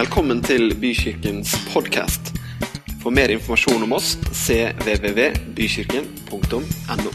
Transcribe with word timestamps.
Velkommen 0.00 0.38
til 0.40 0.70
Bykirkens 0.80 1.50
podkast. 1.74 2.30
For 3.02 3.12
mer 3.12 3.28
informasjon 3.34 3.82
om 3.84 3.92
oss 3.92 4.14
cvvvbykirken.no. 4.32 7.10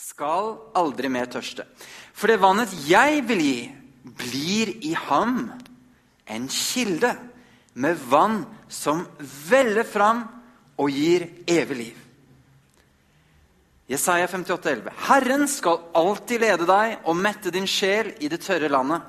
skal 0.00 0.56
aldri 0.80 1.12
mer 1.12 1.28
tørste. 1.36 1.68
For 2.16 2.32
det 2.32 2.40
vannet 2.40 2.72
jeg 2.88 3.28
vil 3.28 3.44
gi, 3.44 3.68
blir 4.08 4.72
i 4.80 4.96
ham 4.96 5.52
en 6.32 6.48
kilde 6.48 7.12
med 7.74 8.00
vann 8.08 8.48
som 8.72 9.04
veller 9.20 9.84
fram 9.84 10.24
og 10.80 10.88
gir 10.96 11.28
evig 11.44 11.76
liv. 11.84 12.05
Jesaja 13.86 14.26
58, 14.26 14.70
11. 14.70 14.92
Herren 15.06 15.48
skal 15.48 15.84
alltid 15.94 16.42
lede 16.42 16.66
deg 16.66 17.04
og 17.06 17.18
mette 17.18 17.52
din 17.54 17.68
sjel 17.70 18.10
i 18.18 18.30
det 18.30 18.40
tørre 18.42 18.70
landet. 18.72 19.04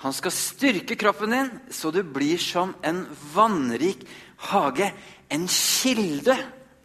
Han 0.00 0.14
skal 0.16 0.32
styrke 0.32 0.96
kroppen 0.96 1.34
din 1.34 1.50
så 1.74 1.90
du 1.92 2.00
blir 2.06 2.40
som 2.40 2.72
en 2.86 3.02
vannrik 3.34 4.06
hage, 4.48 4.92
en 5.28 5.44
kilde 5.50 6.36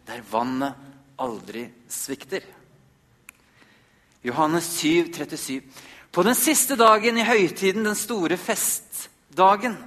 der 0.03 0.23
vannet 0.31 0.75
aldri 1.21 1.67
svikter. 1.87 2.43
Johannes 4.23 4.67
7, 4.79 5.13
37. 5.13 5.61
På 6.11 6.23
den 6.23 6.35
siste 6.35 6.75
dagen 6.75 7.17
i 7.17 7.27
høytiden, 7.27 7.85
den 7.87 7.95
store 7.97 8.37
festdagen, 8.37 9.77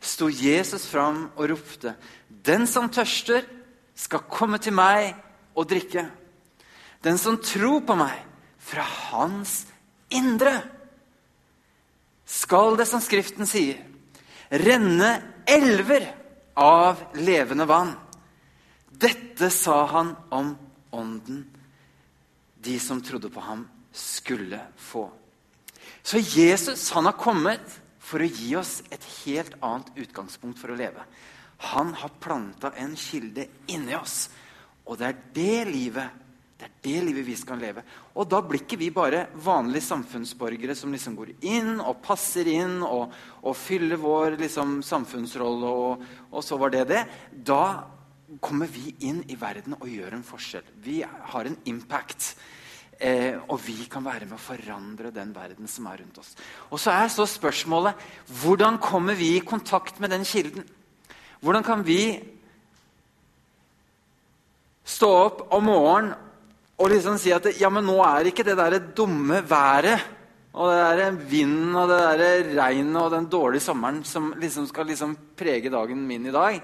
sto 0.00 0.28
Jesus 0.30 0.86
fram 0.90 1.30
og 1.36 1.50
ropte, 1.50 1.94
'Den 2.28 2.66
som 2.66 2.88
tørster, 2.88 3.44
skal 3.94 4.26
komme 4.30 4.58
til 4.58 4.72
meg 4.72 5.14
og 5.54 5.68
drikke.' 5.68 6.19
'Den 7.00 7.18
som 7.18 7.38
tror 7.38 7.80
på 7.80 7.96
meg, 7.96 8.16
fra 8.58 8.82
hans 8.82 9.66
indre' 10.10 10.62
skal 12.26 12.76
det, 12.76 12.86
som 12.86 13.00
Skriften 13.00 13.46
sier, 13.46 13.80
renne 14.50 15.10
elver 15.46 16.06
av 16.54 17.00
levende 17.18 17.66
vann. 17.66 17.94
Dette 18.90 19.50
sa 19.50 19.86
han 19.86 20.14
om 20.30 20.52
ånden 20.90 21.44
de 22.60 22.78
som 22.78 23.00
trodde 23.02 23.30
på 23.32 23.40
ham 23.40 23.64
skulle 23.92 24.60
få. 24.76 25.10
Så 26.02 26.18
Jesus 26.18 26.90
han 26.90 27.08
har 27.08 27.18
kommet 27.18 27.78
for 27.98 28.22
å 28.22 28.28
gi 28.28 28.54
oss 28.58 28.80
et 28.92 29.04
helt 29.24 29.56
annet 29.64 29.90
utgangspunkt 29.96 30.60
for 30.60 30.72
å 30.72 30.78
leve. 30.78 31.04
Han 31.72 31.92
har 31.94 32.18
planta 32.20 32.72
en 32.76 32.96
kilde 32.96 33.46
inni 33.72 33.96
oss. 33.96 34.28
Og 34.88 34.98
det 35.00 35.08
er 35.08 35.22
det 35.36 35.58
livet 35.70 36.29
det 36.60 36.66
er 36.66 36.74
det 36.84 37.04
livet 37.06 37.24
vi 37.24 37.36
skal 37.40 37.60
leve. 37.60 37.82
Og 38.20 38.28
da 38.28 38.42
blir 38.44 38.60
ikke 38.60 38.78
vi 38.80 38.90
bare 38.92 39.26
vanlige 39.40 39.86
samfunnsborgere 39.86 40.76
som 40.76 40.92
liksom 40.92 41.16
går 41.16 41.32
inn 41.48 41.78
og 41.80 42.02
passer 42.04 42.50
inn 42.52 42.82
og, 42.84 43.14
og 43.40 43.56
fyller 43.56 44.00
vår 44.00 44.36
liksom, 44.40 44.80
samfunnsrolle, 44.84 45.72
og, 45.72 46.04
og 46.28 46.44
så 46.44 46.60
var 46.60 46.74
det 46.74 46.84
det. 46.90 47.02
Da 47.32 47.64
kommer 48.44 48.68
vi 48.70 48.92
inn 49.08 49.22
i 49.32 49.38
verden 49.40 49.78
og 49.80 49.88
gjør 49.88 50.18
en 50.18 50.26
forskjell. 50.26 50.68
Vi 50.84 51.00
har 51.02 51.48
en 51.48 51.56
impact. 51.72 52.34
Eh, 53.00 53.40
og 53.48 53.56
vi 53.64 53.78
kan 53.88 54.04
være 54.04 54.26
med 54.28 54.36
å 54.36 54.42
forandre 54.44 55.08
den 55.14 55.32
verden 55.32 55.70
som 55.72 55.88
er 55.88 56.02
rundt 56.02 56.20
oss. 56.20 56.34
Og 56.68 56.76
så 56.82 56.92
er 56.92 57.08
så 57.08 57.24
spørsmålet 57.24 57.96
hvordan 58.42 58.76
kommer 58.84 59.16
vi 59.16 59.38
i 59.38 59.44
kontakt 59.46 60.02
med 60.04 60.12
den 60.12 60.28
kilden? 60.28 60.68
Hvordan 61.40 61.64
kan 61.64 61.86
vi 61.86 62.02
stå 64.84 65.08
opp 65.24 65.46
om 65.56 65.70
morgenen 65.70 66.12
og 66.80 66.88
liksom 66.88 67.18
si 67.20 67.32
at 67.34 67.50
ja, 67.60 67.68
men 67.72 67.84
nå 67.84 67.98
er 68.06 68.30
ikke 68.30 68.46
det 68.46 68.56
der 68.56 68.78
dumme 68.96 69.42
været 69.44 70.00
og 70.50 70.70
det 70.72 70.78
der 70.98 71.18
vinden 71.30 71.74
og 71.76 71.90
det 71.90 71.98
der 72.00 72.54
regnet 72.56 72.96
og 73.02 73.10
den 73.12 73.28
dårlige 73.30 73.62
sommeren 73.62 74.00
som 74.04 74.32
liksom 74.40 74.66
skal 74.66 74.88
liksom 74.88 75.12
prege 75.36 75.70
dagen 75.70 76.06
min 76.08 76.26
i 76.26 76.32
dag. 76.34 76.56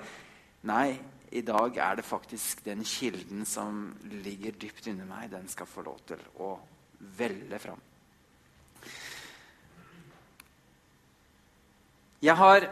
Nei, 0.67 0.97
i 1.31 1.43
dag 1.45 1.77
er 1.77 1.99
det 1.99 2.07
faktisk 2.07 2.65
den 2.65 2.83
kilden 2.85 3.45
som 3.47 3.93
ligger 4.25 4.57
dypt 4.57 4.89
inni 4.89 5.05
meg, 5.07 5.29
den 5.31 5.47
skal 5.53 5.69
få 5.69 5.85
lov 5.87 6.01
til 6.09 6.25
å 6.43 6.57
velle 7.19 7.61
fram. 7.63 7.79
Jeg 12.25 12.35
har 12.41 12.67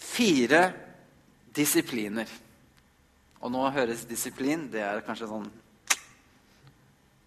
fire 0.00 0.62
disipliner. 1.54 2.26
Og 3.44 3.52
nå 3.52 3.66
høres 3.70 4.06
disiplin 4.08 4.62
Det 4.72 4.80
er 4.80 5.02
kanskje 5.04 5.28
sånn 5.28 5.44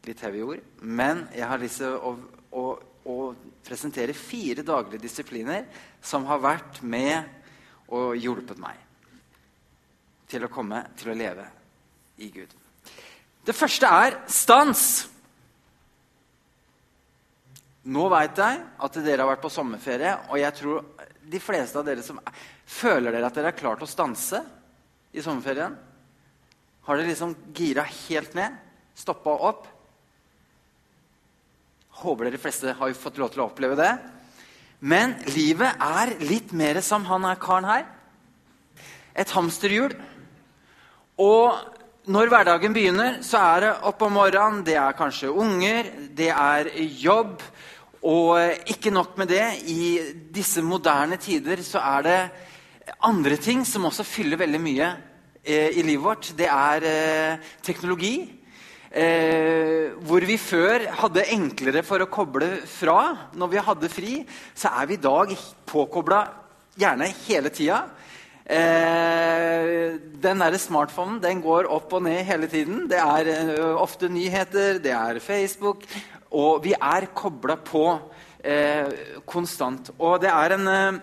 litt 0.07 0.21
heavy 0.23 0.43
ord. 0.45 0.63
Men 0.81 1.25
jeg 1.35 1.47
har 1.49 1.61
lyst 1.61 1.81
til 1.81 1.95
å, 1.95 2.13
å, 2.55 2.65
å 3.09 3.17
presentere 3.65 4.15
fire 4.17 4.65
daglige 4.65 5.03
disipliner 5.03 5.67
som 6.01 6.27
har 6.29 6.41
vært 6.43 6.81
med 6.81 7.35
og 7.89 8.15
hjulpet 8.19 8.59
meg 8.61 8.85
til 10.29 10.45
å 10.45 10.51
komme 10.53 10.83
til 10.97 11.11
å 11.11 11.17
leve 11.17 11.45
i 12.21 12.29
Gud. 12.33 12.51
Det 13.45 13.55
første 13.55 13.89
er 13.89 14.19
stans. 14.29 14.83
Nå 17.89 18.05
veit 18.11 18.37
jeg 18.37 18.59
at 18.85 18.99
dere 19.01 19.23
har 19.23 19.31
vært 19.31 19.45
på 19.45 19.51
sommerferie, 19.53 20.11
og 20.29 20.37
jeg 20.37 20.57
tror 20.59 20.83
de 21.29 21.41
fleste 21.41 21.79
av 21.79 21.87
dere 21.87 22.05
som 22.05 22.19
Føler 22.69 23.09
dere 23.09 23.25
at 23.25 23.33
dere 23.33 23.49
er 23.49 23.57
klart 23.57 23.81
å 23.81 23.89
stanse 23.89 24.43
i 25.09 25.23
sommerferien? 25.25 25.73
Har 26.85 26.99
dere 26.99 27.09
liksom 27.09 27.33
gira 27.57 27.81
helt 27.81 28.35
ned? 28.37 28.59
Stoppa 28.93 29.33
opp? 29.49 29.65
Håper 31.99 32.29
dere 32.29 32.39
fleste 32.39 32.73
har 32.79 32.93
fått 32.95 33.17
lov 33.19 33.33
til 33.33 33.43
å 33.43 33.49
oppleve 33.49 33.75
det. 33.75 33.91
Men 34.79 35.17
livet 35.33 35.81
er 35.83 36.13
litt 36.23 36.53
mer 36.55 36.79
som 36.85 37.03
han 37.09 37.25
er 37.27 37.39
karen 37.41 37.67
her. 37.67 37.83
Et 39.19 39.33
hamsterhjul. 39.35 39.97
Og 41.19 41.59
når 42.09 42.31
hverdagen 42.31 42.73
begynner, 42.73 43.19
så 43.25 43.41
er 43.41 43.65
det 43.65 43.73
opp 43.89 44.05
om 44.07 44.15
morgenen, 44.15 44.63
det 44.63 44.77
er 44.79 44.95
kanskje 44.95 45.33
unger, 45.33 45.91
det 46.15 46.31
er 46.31 46.71
jobb. 47.03 47.43
Og 48.07 48.39
ikke 48.71 48.95
nok 48.95 49.19
med 49.19 49.33
det, 49.33 49.43
i 49.67 49.99
disse 50.31 50.63
moderne 50.63 51.19
tider 51.19 51.59
så 51.67 51.83
er 51.97 52.07
det 52.07 52.19
andre 53.03 53.35
ting 53.43 53.67
som 53.67 53.85
også 53.89 54.07
fyller 54.07 54.39
veldig 54.39 54.63
mye 54.63 54.87
eh, 55.43 55.75
i 55.75 55.83
livet 55.83 56.05
vårt. 56.05 56.31
Det 56.39 56.47
er 56.47 56.87
eh, 56.87 57.49
teknologi. 57.61 58.38
Eh, 58.89 59.93
hvor 60.01 60.23
vi 60.25 60.33
før 60.41 60.81
hadde 60.97 61.21
enklere 61.29 61.83
for 61.85 62.01
å 62.01 62.09
koble 62.09 62.47
fra 62.65 63.29
når 63.37 63.51
vi 63.51 63.61
hadde 63.67 63.89
fri, 63.93 64.13
så 64.57 64.71
er 64.81 64.87
vi 64.89 64.95
i 64.97 65.03
dag 65.03 65.29
påkobla 65.69 66.23
gjerne 66.79 67.11
hele 67.27 67.51
tida. 67.53 67.83
Eh, 68.49 69.93
den 70.17 70.41
der 70.41 70.57
smartphonen 70.57 71.21
den 71.21 71.37
går 71.45 71.69
opp 71.69 71.93
og 71.93 72.01
ned 72.07 72.25
hele 72.25 72.49
tiden. 72.49 72.87
Det 72.89 72.97
er 72.97 73.29
eh, 73.35 73.61
ofte 73.77 74.09
nyheter, 74.09 74.81
det 74.81 74.95
er 74.97 75.21
Facebook. 75.21 75.85
Og 76.33 76.65
vi 76.65 76.73
er 76.73 77.11
kobla 77.13 77.61
på 77.61 77.85
eh, 78.41 78.89
konstant. 79.29 79.93
Og 79.99 80.17
det 80.23 80.33
er 80.33 80.57
en 80.57 80.67
eh, 80.73 80.97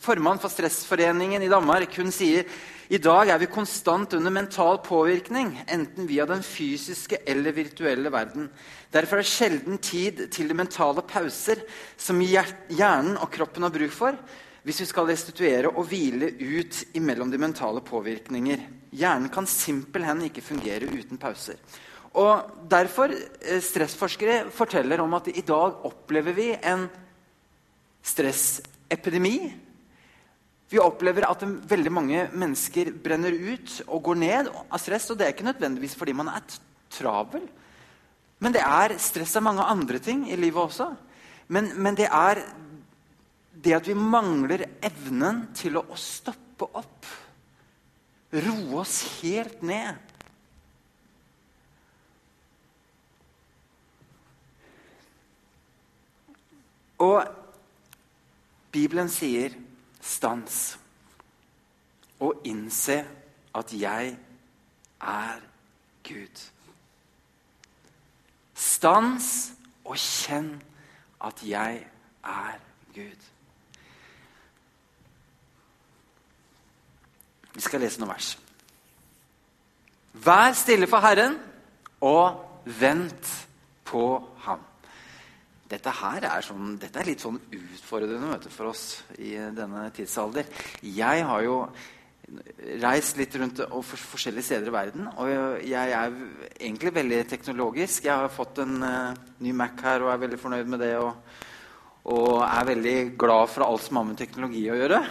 Formann 0.00 0.40
for 0.40 0.48
Stressforeningen 0.48 1.44
i 1.44 1.52
Danmark 1.52 1.92
hun 2.00 2.08
sier 2.14 2.48
i 2.88 2.98
dag 2.98 3.30
er 3.30 3.38
vi 3.38 3.50
konstant 3.50 4.14
under 4.16 4.32
mental 4.34 4.80
påvirkning, 4.82 5.54
enten 5.70 6.08
via 6.08 6.26
den 6.26 6.42
fysiske 6.42 7.20
eller 7.26 7.54
virtuelle 7.54 8.10
verden. 8.10 8.48
Derfor 8.92 9.20
er 9.20 9.22
det 9.22 9.30
sjelden 9.30 9.78
tid 9.78 10.24
til 10.34 10.50
de 10.50 10.56
mentale 10.58 11.04
pauser 11.06 11.62
som 11.96 12.20
hjernen 12.20 13.14
og 13.18 13.30
kroppen 13.32 13.62
har 13.62 13.74
bruk 13.74 13.94
for 13.94 14.18
hvis 14.62 14.82
vi 14.82 14.86
skal 14.86 15.08
restituere 15.10 15.70
og 15.72 15.88
hvile 15.90 16.28
ut 16.38 16.82
imellom 16.94 17.32
de 17.32 17.40
mentale 17.40 17.82
påvirkninger. 17.82 18.60
Hjernen 18.94 19.30
kan 19.32 19.48
simpelthen 19.50 20.22
ikke 20.28 20.44
fungere 20.44 20.86
uten 20.86 21.18
pauser. 21.18 21.58
Og 22.18 22.66
Derfor 22.70 23.10
eh, 23.10 23.62
stressforskere 23.64 24.50
forteller 24.52 25.00
om 25.02 25.14
at 25.16 25.30
i 25.32 25.42
dag 25.46 25.82
opplever 25.88 26.36
vi 26.36 26.50
en 26.54 26.86
stressepidemi 28.02 29.36
vi 30.72 30.80
opplever 30.80 31.26
at 31.28 31.42
veldig 31.44 31.92
mange 31.92 32.26
mennesker 32.32 32.92
brenner 33.04 33.34
ut 33.34 33.74
og 33.86 34.06
går 34.08 34.20
ned 34.22 34.50
av 34.52 34.80
stress. 34.80 35.10
Og 35.12 35.18
det 35.20 35.26
er 35.26 35.34
ikke 35.34 35.48
nødvendigvis 35.50 35.96
fordi 35.98 36.14
man 36.16 36.30
er 36.32 36.44
travel. 36.92 37.44
Men 38.42 38.54
det 38.56 38.62
er 38.64 38.96
stress 38.98 39.36
av 39.38 39.44
mange 39.46 39.66
andre 39.68 40.00
ting 40.02 40.24
i 40.32 40.38
livet 40.40 40.62
også. 40.64 40.88
Men, 41.52 41.74
men 41.76 41.98
det 41.98 42.08
er 42.08 42.40
det 43.62 43.76
at 43.76 43.86
vi 43.86 43.94
mangler 43.94 44.64
evnen 44.82 45.44
til 45.54 45.76
å, 45.78 45.84
å 45.84 45.98
stoppe 45.98 46.70
opp. 46.80 47.10
Roe 48.32 48.80
oss 48.80 48.96
helt 49.20 49.60
ned. 49.66 50.00
Og 57.02 57.20
Bibelen 58.72 59.10
sier 59.12 59.54
stans 60.02 60.78
og 62.20 62.42
innse 62.44 63.04
at 63.54 63.72
jeg 63.72 64.16
er 65.00 65.40
Gud. 66.08 66.42
Stans 68.54 69.52
og 69.84 69.96
kjenn 69.96 70.54
at 71.22 71.42
jeg 71.46 71.86
er 72.24 72.58
Gud. 72.94 73.28
Vi 77.54 77.60
skal 77.60 77.82
lese 77.84 78.00
noen 78.00 78.14
vers. 78.14 78.34
Vær 80.12 80.52
stille 80.56 80.88
for 80.88 81.04
Herren 81.04 81.38
og 82.00 82.40
vent 82.64 83.32
på 83.84 84.06
ham. 84.18 84.31
Dette 85.72 85.94
her 86.02 86.26
er, 86.28 86.44
sånn, 86.44 86.76
dette 86.80 87.00
er 87.00 87.08
litt 87.08 87.24
sånn 87.24 87.38
utfordrende 87.48 88.28
møte 88.28 88.52
for 88.52 88.72
oss 88.74 89.02
i 89.16 89.34
denne 89.56 89.86
tidsalder. 89.96 90.48
Jeg 90.84 91.24
har 91.28 91.44
jo 91.46 91.56
reist 92.82 93.18
litt 93.18 93.34
rundt 93.40 93.62
og 93.64 93.80
for, 93.84 94.00
forskjellige 94.12 94.46
steder 94.50 94.68
i 94.68 94.74
verden. 94.74 95.08
Og 95.16 95.32
jeg 95.64 95.96
er 95.96 96.18
egentlig 96.58 96.92
veldig 96.94 97.22
teknologisk. 97.30 98.04
Jeg 98.06 98.20
har 98.20 98.32
fått 98.32 98.62
en 98.64 98.78
uh, 98.84 99.16
ny 99.44 99.56
Mac 99.56 99.80
her 99.84 100.04
og 100.04 100.12
er 100.12 100.22
veldig 100.26 100.40
fornøyd 100.40 100.70
med 100.74 100.84
det. 100.84 100.92
Og, 101.00 101.40
og 102.12 102.44
er 102.44 102.70
veldig 102.72 102.96
glad 103.20 103.52
for 103.52 103.66
alt 103.66 103.86
som 103.86 104.00
har 104.00 104.08
med 104.10 104.20
teknologi 104.20 104.64
å 104.70 104.78
gjøre. 104.78 105.02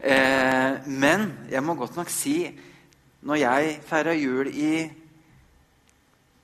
Eh, 0.00 0.86
men 0.88 1.26
jeg 1.50 1.60
må 1.60 1.74
godt 1.76 1.98
nok 1.98 2.08
si 2.08 2.38
når 3.28 3.36
jeg 3.36 3.72
feira 3.84 4.14
jul 4.16 4.48
i 4.48 4.72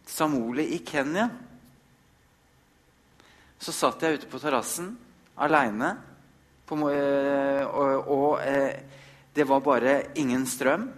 Samole 0.06 0.66
i 0.76 0.82
Kenya, 0.84 1.24
så 3.58 3.72
satt 3.72 4.02
jeg 4.04 4.20
ute 4.20 4.30
på 4.30 4.40
terrassen 4.42 4.92
aleine, 5.36 5.96
eh, 6.70 7.64
og, 7.64 8.40
eh, 8.40 8.80
det 9.32 9.44
var 9.44 9.60
bare 9.60 10.02
ingen 10.14 10.46
strøm. 10.46 10.88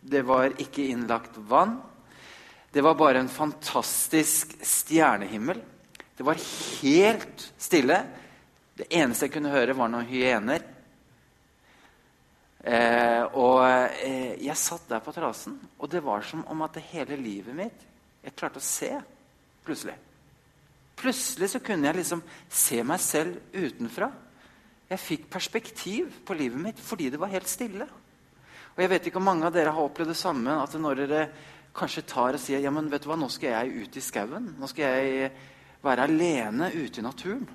Det 0.00 0.22
var 0.22 0.54
ikke 0.58 0.86
innlagt 0.88 1.36
vann. 1.36 1.80
Det 2.70 2.80
var 2.80 2.94
bare 2.94 3.18
en 3.18 3.28
fantastisk 3.28 4.54
stjernehimmel. 4.62 5.60
Det 6.16 6.22
var 6.22 6.38
helt 6.82 7.52
stille. 7.58 8.02
Det 8.74 8.86
eneste 8.90 9.26
jeg 9.26 9.32
kunne 9.32 9.50
høre, 9.50 9.74
var 9.74 9.90
noen 9.90 10.06
hyener. 10.06 10.62
Eh, 12.68 13.22
og 13.38 13.62
eh, 13.64 14.34
jeg 14.42 14.58
satt 14.58 14.88
der 14.90 15.02
på 15.02 15.14
terrassen, 15.14 15.54
og 15.78 15.90
det 15.90 16.02
var 16.04 16.26
som 16.26 16.42
om 16.50 16.62
at 16.66 16.74
det 16.74 16.88
hele 16.90 17.16
livet 17.16 17.54
mitt 17.54 17.84
Jeg 18.18 18.34
klarte 18.34 18.58
å 18.58 18.64
se 18.64 18.90
plutselig. 19.64 19.94
Plutselig 20.98 21.52
så 21.52 21.60
kunne 21.62 21.86
jeg 21.88 22.00
liksom 22.00 22.22
se 22.50 22.80
meg 22.86 23.02
selv 23.02 23.38
utenfra. 23.54 24.10
Jeg 24.88 25.04
fikk 25.04 25.28
perspektiv 25.30 26.22
på 26.26 26.36
livet 26.38 26.60
mitt 26.62 26.80
fordi 26.82 27.10
det 27.12 27.20
var 27.20 27.32
helt 27.32 27.50
stille. 27.50 27.86
Og 28.74 28.82
jeg 28.82 28.90
vet 28.92 29.06
ikke 29.08 29.20
om 29.20 29.28
mange 29.28 29.46
av 29.46 29.54
dere 29.54 29.74
har 29.74 29.84
opplevd 29.84 30.12
det 30.14 30.18
samme. 30.18 30.56
At 30.62 30.74
når 30.78 31.02
dere 31.02 31.22
kanskje 31.76 32.06
tar 32.08 32.38
og 32.38 32.42
sier 32.42 32.62
ja, 32.62 32.72
men 32.74 32.90
vet 32.90 33.04
du 33.04 33.10
hva, 33.10 33.18
nå 33.18 33.28
skal 33.30 33.54
jeg 33.54 33.84
ut 33.84 33.98
i 33.98 34.02
skauen. 34.02 34.52
Nå 34.58 34.70
skal 34.70 34.98
jeg 34.98 35.30
være 35.84 36.08
alene 36.08 36.70
ute 36.74 37.02
i 37.02 37.06
naturen. 37.06 37.46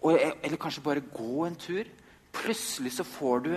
Og, 0.00 0.16
eller 0.16 0.60
kanskje 0.60 0.84
bare 0.84 1.04
gå 1.04 1.44
en 1.44 1.58
tur. 1.60 1.88
Plutselig 2.32 2.94
så 2.96 3.04
får 3.04 3.44
du 3.44 3.52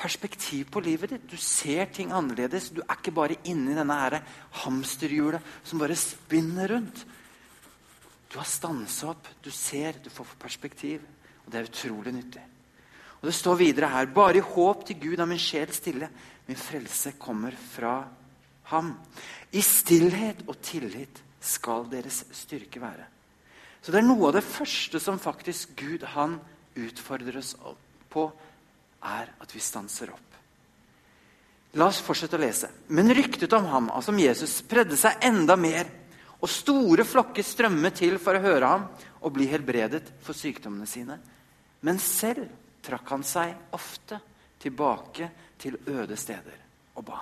perspektiv 0.00 0.68
på 0.72 0.82
livet 0.84 1.14
ditt. 1.14 1.28
Du 1.30 1.36
ser 1.40 1.88
ting 1.92 2.12
annerledes. 2.16 2.70
Du 2.72 2.82
er 2.82 2.98
ikke 2.98 3.14
bare 3.16 3.38
inni 3.48 3.76
denne 3.76 4.20
hamsterhjulet 4.64 5.56
som 5.64 5.80
bare 5.80 5.96
spinner 5.96 6.74
rundt. 6.74 7.04
Du 8.30 8.38
har 8.38 8.46
stansa 8.46 9.10
opp, 9.10 9.26
du 9.42 9.50
ser, 9.50 9.98
du 10.04 10.10
får 10.10 10.36
perspektiv. 10.38 11.02
Og 11.44 11.50
det 11.52 11.58
er 11.58 11.70
utrolig 11.70 12.12
nyttig. 12.14 12.42
Og 13.20 13.28
Det 13.28 13.34
står 13.34 13.56
videre 13.58 13.90
her 13.90 14.06
Bare 14.06 14.38
i 14.38 14.44
håp 14.44 14.86
til 14.86 15.00
Gud 15.00 15.20
er 15.20 15.26
min 15.26 15.38
sjel 15.38 15.72
stille. 15.74 16.08
Min 16.46 16.56
frelse 16.56 17.12
kommer 17.18 17.52
fra 17.52 18.04
ham. 18.70 18.94
I 19.52 19.60
stillhet 19.60 20.46
og 20.46 20.60
tillit 20.62 21.22
skal 21.40 21.88
deres 21.90 22.24
styrke 22.32 22.80
være. 22.80 23.06
Så 23.82 23.92
det 23.92 24.00
er 24.00 24.06
noe 24.06 24.28
av 24.28 24.36
det 24.36 24.44
første 24.44 25.00
som 25.00 25.18
faktisk 25.18 25.72
Gud 25.76 26.04
han 26.14 26.38
utfordrer 26.76 27.38
oss 27.40 27.54
på, 28.12 28.26
er 29.02 29.30
at 29.40 29.54
vi 29.54 29.62
stanser 29.64 30.12
opp. 30.12 30.26
La 31.80 31.86
oss 31.86 32.02
fortsette 32.02 32.36
å 32.36 32.42
lese. 32.42 32.68
Men 32.88 33.12
ryktet 33.14 33.52
om 33.56 33.66
ham, 33.70 33.88
altså 33.94 34.12
om 34.12 34.20
Jesus, 34.20 34.58
spredde 34.60 34.98
seg 35.00 35.22
enda 35.24 35.56
mer. 35.56 35.88
Og 36.40 36.48
store 36.48 37.04
flokker 37.04 37.44
strømmet 37.44 37.98
til 38.00 38.16
for 38.22 38.36
å 38.36 38.44
høre 38.44 38.70
ham 38.72 38.86
og 39.20 39.34
bli 39.34 39.48
helbredet 39.50 40.06
for 40.24 40.36
sykdommene 40.36 40.88
sine. 40.88 41.18
Men 41.84 42.00
selv 42.00 42.48
trakk 42.84 43.12
han 43.12 43.24
seg 43.26 43.74
ofte 43.76 44.20
tilbake 44.60 45.28
til 45.60 45.76
øde 45.86 46.16
steder 46.16 46.56
og 46.96 47.04
ba. 47.04 47.20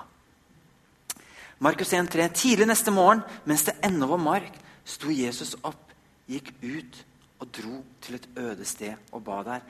Markus 1.59 1.93
1,3.: 1.93 2.29
Tidlig 2.35 2.67
neste 2.71 2.95
morgen, 2.95 3.25
mens 3.45 3.65
det 3.67 3.79
ennå 3.83 4.07
var 4.07 4.23
mark, 4.23 4.59
sto 4.85 5.11
Jesus 5.11 5.57
opp, 5.67 5.91
gikk 6.31 6.53
ut 6.63 7.01
og 7.41 7.49
dro 7.55 7.81
til 8.03 8.19
et 8.19 8.29
øde 8.39 8.67
sted 8.67 8.95
og 9.13 9.25
ba 9.27 9.43
der. 9.47 9.65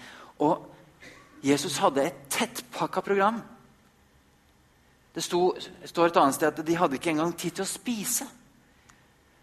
Og 0.45 0.67
Jesus 1.45 1.79
hadde 1.79 2.05
et 2.05 2.27
tettpakka 2.31 3.01
program. 3.01 3.41
Det 5.15 5.25
sto, 5.25 5.55
står 5.85 6.11
et 6.11 6.21
annet 6.21 6.37
sted 6.37 6.53
at 6.53 6.67
de 6.67 6.77
hadde 6.77 6.99
ikke 6.99 7.11
engang 7.15 7.33
tid 7.37 7.57
til 7.57 7.65
å 7.65 7.71
spise. 7.71 8.27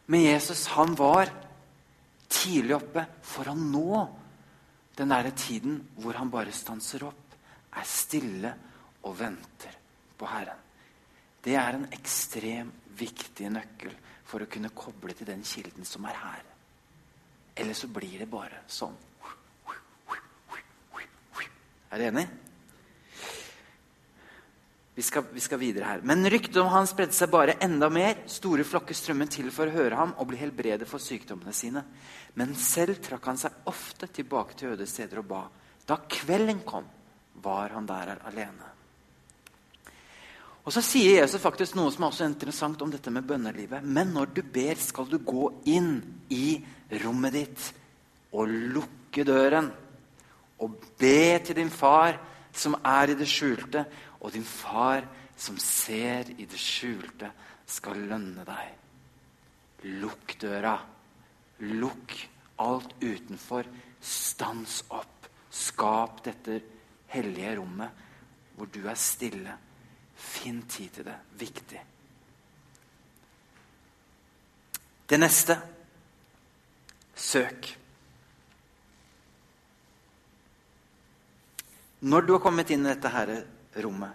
Men 0.05 0.21
Jesus 0.21 0.67
han 0.67 0.95
var 0.95 1.31
tidlig 2.27 2.75
oppe 2.75 3.05
for 3.25 3.49
å 3.49 3.55
nå 3.57 4.01
den 4.95 5.11
der 5.11 5.31
tiden 5.35 5.79
hvor 5.99 6.17
han 6.19 6.31
bare 6.31 6.53
stanser 6.55 7.03
opp, 7.07 7.35
er 7.75 7.87
stille 7.89 8.51
og 9.03 9.17
venter 9.19 9.73
på 10.15 10.27
Herren. 10.29 10.61
Det 11.43 11.57
er 11.59 11.77
en 11.77 11.89
ekstrem 11.93 12.71
viktig 12.97 13.49
nøkkel 13.51 13.91
for 14.25 14.41
å 14.41 14.49
kunne 14.49 14.71
koble 14.73 15.13
til 15.13 15.27
den 15.29 15.43
kilden 15.45 15.85
som 15.85 16.07
er 16.09 16.17
her. 16.17 16.45
Eller 17.55 17.77
så 17.77 17.89
blir 17.91 18.17
det 18.23 18.29
bare 18.31 18.63
sånn. 18.71 18.95
Er 21.91 22.01
dere 22.01 22.11
enig? 22.11 22.25
Vi 24.95 25.03
skal, 25.03 25.25
vi 25.31 25.41
skal, 25.43 25.59
videre 25.59 25.89
her. 25.89 26.03
Men 26.07 26.23
ryktet 26.31 26.55
om 26.61 26.69
han 26.71 26.87
spredde 26.87 27.15
seg 27.15 27.27
bare 27.33 27.57
enda 27.63 27.89
mer. 27.91 28.21
Store 28.31 28.63
flokker 28.63 28.95
strømmet 28.95 29.33
til 29.35 29.49
for 29.51 29.67
å 29.67 29.75
høre 29.75 29.97
ham 29.99 30.13
og 30.15 30.29
bli 30.29 30.39
helbredet 30.39 30.87
for 30.87 31.03
sykdommene 31.03 31.51
sine. 31.55 31.83
Men 32.39 32.55
selv 32.55 33.01
trakk 33.03 33.27
han 33.27 33.39
seg 33.41 33.67
ofte 33.67 34.07
tilbake 34.07 34.55
til 34.55 34.71
øde 34.71 34.87
steder 34.87 35.19
og 35.19 35.27
ba. 35.33 35.41
Da 35.85 35.99
kvelden 35.99 36.63
kom, 36.63 36.87
var 37.43 37.75
han 37.75 37.89
der 37.89 38.15
alene. 38.23 38.71
Og 40.65 40.73
Så 40.73 40.81
sier 40.81 41.19
Jesus 41.19 41.43
faktisk 41.43 41.75
noe 41.77 41.91
som 41.93 42.07
er 42.07 42.13
også 42.13 42.25
interessant 42.25 42.81
om 42.81 42.89
dette 42.89 43.11
med 43.13 43.27
bønnelivet. 43.27 43.83
Men 43.83 44.15
når 44.15 44.31
du 44.33 44.41
ber, 44.41 44.79
skal 44.79 45.11
du 45.11 45.19
gå 45.19 45.49
inn 45.69 45.99
i 46.33 46.55
rommet 47.03 47.35
ditt 47.35 47.67
og 48.33 48.47
lukke 48.47 49.27
døren. 49.27 49.67
Og 50.63 50.79
be 50.97 51.37
til 51.43 51.59
din 51.59 51.69
far 51.69 52.17
som 52.55 52.77
er 52.79 53.11
i 53.11 53.19
det 53.19 53.27
skjulte, 53.27 53.83
og 54.25 54.33
din 54.33 54.45
far 54.45 55.05
som 55.37 55.57
ser 55.61 56.31
i 56.39 56.47
det 56.49 56.57
skjulte, 56.57 57.29
skal 57.65 57.99
lønne 58.09 58.45
deg. 58.47 58.71
Lukk 60.01 60.33
døra. 60.41 60.79
Lukk 61.77 62.15
alt 62.63 62.95
utenfor. 63.03 63.69
Stans 64.01 64.81
opp. 64.89 65.29
Skap 65.53 66.23
dette 66.25 66.57
hellige 67.13 67.53
rommet 67.59 68.01
hvor 68.55 68.69
du 68.71 68.81
er 68.87 68.97
stille. 68.97 69.53
Finn 70.15 70.63
tid 70.71 70.97
til 70.97 71.05
det. 71.05 71.17
Viktig. 71.37 71.85
Det 75.05 75.21
neste 75.21 75.59
Søk. 77.15 77.67
Når 82.05 82.25
du 82.25 82.33
har 82.35 82.41
kommet 82.43 82.73
inn 82.73 82.83
i 82.83 82.89
dette 82.91 83.11
her 83.13 83.31
rommet, 83.83 84.13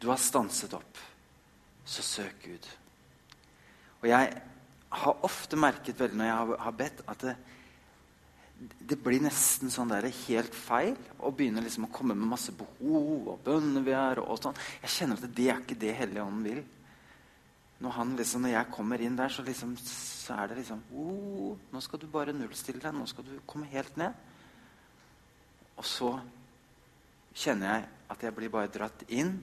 du 0.00 0.08
har 0.10 0.20
stanset 0.20 0.74
opp, 0.76 0.98
så 1.86 2.04
søk 2.04 2.44
Gud. 2.44 2.66
Og 4.02 4.08
jeg 4.10 4.42
har 4.96 5.26
ofte 5.26 5.58
merket 5.58 5.98
veldig 5.98 6.18
når 6.20 6.28
jeg 6.28 6.58
har 6.66 6.76
bedt, 6.78 7.02
at 7.10 7.24
det, 7.24 7.36
det 8.92 8.98
blir 9.02 9.24
nesten 9.24 9.72
sånn 9.72 9.90
der 9.92 10.08
helt 10.26 10.54
feil 10.56 10.94
å 11.18 11.32
begynne 11.34 11.64
liksom 11.64 11.88
å 11.88 11.92
komme 11.92 12.16
med 12.16 12.30
masse 12.30 12.54
behov 12.56 13.32
og 13.32 13.42
bønner 13.44 13.84
vi 13.84 13.96
har. 13.96 14.20
og 14.22 14.40
sånn. 14.40 14.56
Jeg 14.84 14.94
kjenner 14.94 15.20
at 15.20 15.36
det 15.36 15.48
er 15.50 15.60
ikke 15.60 15.80
det 15.80 15.96
Hellige 15.98 16.24
Ånden 16.24 16.46
vil. 16.46 16.62
Når, 17.76 17.92
han, 17.92 18.14
liksom, 18.16 18.46
når 18.46 18.54
jeg 18.54 18.72
kommer 18.72 19.02
inn 19.04 19.18
der, 19.18 19.32
så, 19.32 19.42
liksom, 19.44 19.74
så 19.84 20.38
er 20.38 20.48
det 20.48 20.62
liksom 20.62 20.80
oh, 20.96 21.58
Nå 21.72 21.82
skal 21.84 22.00
du 22.00 22.06
bare 22.08 22.32
nullstille 22.32 22.80
deg. 22.80 22.94
Nå 22.96 23.04
skal 23.10 23.26
du 23.26 23.34
komme 23.48 23.68
helt 23.68 23.98
ned. 24.00 24.16
Og 25.76 25.84
så 25.84 26.14
kjenner 27.36 27.74
jeg 27.74 27.88
at 28.14 28.22
jeg 28.22 28.34
blir 28.36 28.52
bare 28.52 28.72
dratt 28.72 29.04
inn 29.12 29.34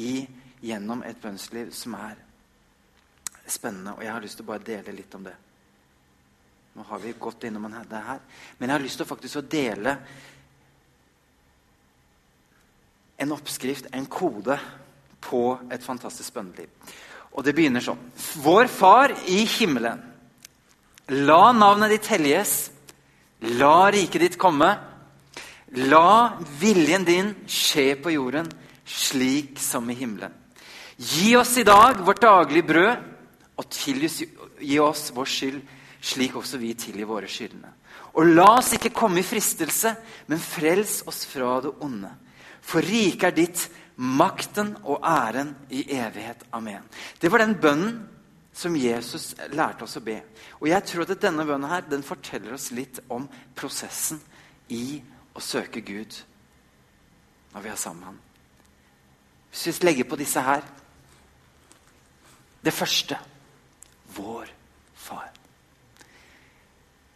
i, 0.00 0.22
gjennom 0.62 1.04
et 1.06 1.18
bønnsliv 1.22 1.70
som 1.74 1.94
er 1.98 2.16
spennende. 3.46 3.94
Og 3.96 4.02
jeg 4.04 4.12
har 4.12 4.24
lyst 4.24 4.40
til 4.40 4.46
å 4.46 4.50
bare 4.52 4.66
dele 4.66 4.94
litt 4.94 5.14
om 5.14 5.26
det. 5.26 5.34
Nå 6.78 6.86
har 6.88 7.02
vi 7.02 7.14
gått 7.18 7.44
innom 7.48 7.66
det 7.90 8.02
her. 8.06 8.20
Men 8.58 8.68
jeg 8.68 8.74
har 8.76 8.84
lyst 8.84 9.00
til 9.02 9.08
faktisk 9.08 9.40
å 9.40 9.46
dele 9.50 9.94
en 13.18 13.34
oppskrift, 13.34 13.90
en 13.92 14.06
kode, 14.06 14.58
på 15.18 15.58
et 15.74 15.82
fantastisk 15.82 16.36
bønneliv. 16.36 16.68
Og 17.34 17.42
det 17.44 17.54
begynner 17.56 17.82
sånn. 17.82 17.98
Vår 18.42 18.68
Far 18.70 19.14
i 19.26 19.40
himmelen. 19.58 20.00
La 21.26 21.50
navnet 21.52 21.90
ditt 21.96 22.10
helliges. 22.12 22.52
La 23.58 23.88
riket 23.90 24.22
ditt 24.22 24.38
komme. 24.40 24.70
La 25.76 26.38
viljen 26.60 27.04
din 27.04 27.34
skje 27.46 27.92
på 28.00 28.14
jorden 28.14 28.48
slik 28.88 29.58
som 29.60 29.90
i 29.90 29.96
himmelen. 29.98 30.32
Gi 30.96 31.36
oss 31.36 31.58
i 31.58 31.64
dag 31.64 32.00
vårt 32.02 32.22
daglige 32.22 32.66
brød, 32.66 33.02
og 33.58 33.66
tilgi 33.70 34.78
oss 34.80 35.10
vår 35.14 35.28
skyld, 35.28 35.60
slik 36.00 36.36
også 36.38 36.60
vi 36.62 36.72
tilgir 36.78 37.08
våre 37.10 37.28
skyldne. 37.30 37.70
Og 38.18 38.32
la 38.32 38.46
oss 38.56 38.72
ikke 38.74 38.94
komme 38.94 39.20
i 39.20 39.26
fristelse, 39.26 39.92
men 40.26 40.40
frels 40.42 41.02
oss 41.10 41.24
fra 41.28 41.58
det 41.62 41.74
onde. 41.84 42.10
For 42.62 42.82
riket 42.82 43.28
er 43.30 43.36
ditt, 43.36 43.66
makten 43.98 44.76
og 44.84 45.02
æren 45.02 45.52
i 45.74 45.82
evighet. 45.98 46.44
Amen. 46.54 46.84
Det 47.18 47.30
var 47.30 47.42
den 47.42 47.56
bønnen 47.58 47.96
som 48.54 48.76
Jesus 48.78 49.32
lærte 49.54 49.86
oss 49.86 49.98
å 49.98 50.02
be. 50.06 50.20
Og 50.62 50.68
jeg 50.70 50.86
tror 50.86 51.06
at 51.06 51.22
denne 51.22 51.46
bønnen 51.46 51.70
her, 51.70 51.86
den 51.86 52.06
forteller 52.06 52.54
oss 52.54 52.70
litt 52.74 53.00
om 53.10 53.26
prosessen 53.58 54.20
i 54.74 55.00
å 55.38 55.44
søke 55.44 55.82
Gud 55.86 56.18
når 57.54 57.64
vi 57.64 57.70
er 57.70 57.80
sammen. 57.80 58.18
Hvis 59.50 59.80
vi 59.80 59.86
legger 59.86 60.08
på 60.08 60.18
disse 60.20 60.42
her 60.44 60.66
Det 62.58 62.74
første 62.74 63.16
vår 64.16 64.48
far. 64.98 65.28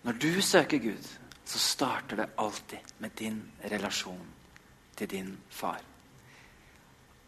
Når 0.02 0.12
du 0.12 0.42
søker 0.42 0.78
Gud, 0.78 1.08
så 1.44 1.58
starter 1.58 2.16
det 2.16 2.28
alltid 2.38 2.78
med 2.98 3.10
din 3.18 3.42
relasjon 3.70 4.28
til 4.96 5.10
din 5.10 5.38
far. 5.50 5.80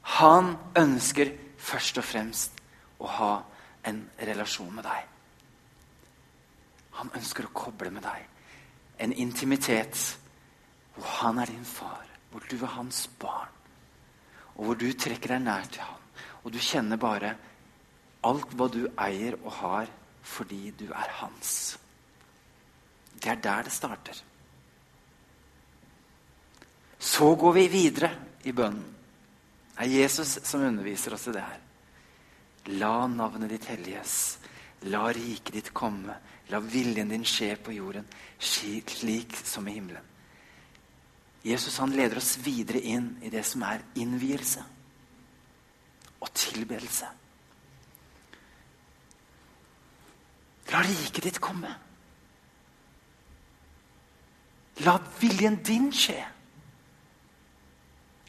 Han 0.00 0.56
ønsker 0.78 1.34
først 1.58 1.98
og 1.98 2.04
fremst 2.04 2.62
å 3.02 3.10
ha 3.18 3.32
en 3.84 4.04
relasjon 4.22 4.72
med 4.74 4.86
deg. 4.86 5.02
Han 7.00 7.10
ønsker 7.18 7.48
å 7.48 7.54
koble 7.54 7.90
med 7.90 8.06
deg. 8.06 8.28
En 8.98 9.12
intimitet 9.12 9.98
hvor 10.94 11.10
han 11.20 11.38
er 11.42 11.50
din 11.50 11.64
far, 11.66 12.06
hvor 12.30 12.44
du 12.50 12.56
er 12.56 12.76
hans 12.76 13.06
barn. 13.18 13.50
Og 14.54 14.64
hvor 14.64 14.78
du 14.78 14.86
trekker 14.92 15.34
deg 15.34 15.42
nær 15.42 15.66
til 15.66 15.82
ham. 15.82 16.02
Og 16.44 16.52
du 16.54 16.60
kjenner 16.62 17.00
bare 17.00 17.34
alt 18.24 18.54
hva 18.54 18.68
du 18.70 18.84
eier 19.00 19.36
og 19.42 19.50
har 19.58 19.90
fordi 20.24 20.70
du 20.78 20.86
er 20.92 21.10
hans. 21.20 21.76
Det 23.14 23.32
er 23.32 23.42
der 23.42 23.66
det 23.66 23.72
starter. 23.72 24.22
Så 26.98 27.34
går 27.36 27.52
vi 27.52 27.66
videre 27.68 28.10
i 28.44 28.52
bønnen. 28.52 28.90
Det 29.74 29.84
er 29.84 29.90
Jesus 29.90 30.38
som 30.46 30.62
underviser 30.62 31.16
oss 31.16 31.26
i 31.28 31.34
det 31.34 31.42
her. 31.42 31.60
La 32.78 33.06
navnet 33.10 33.50
ditt 33.50 33.66
helliges. 33.68 34.38
La 34.88 35.08
riket 35.12 35.52
ditt 35.58 35.72
komme. 35.74 36.14
La 36.48 36.60
viljen 36.62 37.10
din 37.10 37.24
skje 37.26 37.56
på 37.56 37.74
jorden, 37.74 38.06
slik 38.38 39.34
som 39.44 39.68
i 39.68 39.74
himmelen. 39.76 40.13
Jesus 41.44 41.76
han 41.78 41.92
leder 41.92 42.16
oss 42.16 42.38
videre 42.40 42.80
inn 42.80 43.18
i 43.22 43.30
det 43.32 43.42
som 43.44 43.62
er 43.68 43.82
innvielse 44.00 44.62
og 46.24 46.30
tilbedelse. 46.32 47.10
La 50.72 50.80
riket 50.82 51.26
ditt 51.28 51.40
komme. 51.44 51.70
La 54.88 54.96
viljen 55.20 55.60
din 55.62 55.90
skje. 55.94 56.16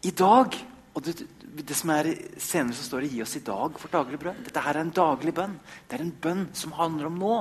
I 0.05 0.12
dag 0.12 0.60
og 0.95 1.03
det, 1.03 1.15
det 1.55 1.75
som 1.75 1.91
er 1.95 2.12
Senere 2.38 2.75
så 2.75 2.84
står 2.84 3.01
det 3.01 3.13
'gi 3.13 3.22
oss 3.24 3.36
i 3.36 3.43
dag 3.48 3.79
for 3.79 3.91
daglig 3.91 4.19
brød'. 4.19 4.43
Dette 4.43 4.62
her 4.62 4.75
er 4.75 4.81
en 4.81 4.91
daglig 4.91 5.34
bønn. 5.34 5.60
Det 5.89 6.00
er 6.00 6.03
en 6.03 6.17
bønn 6.22 6.50
som 6.53 6.72
handler 6.72 7.05
om 7.05 7.19
nå. 7.19 7.36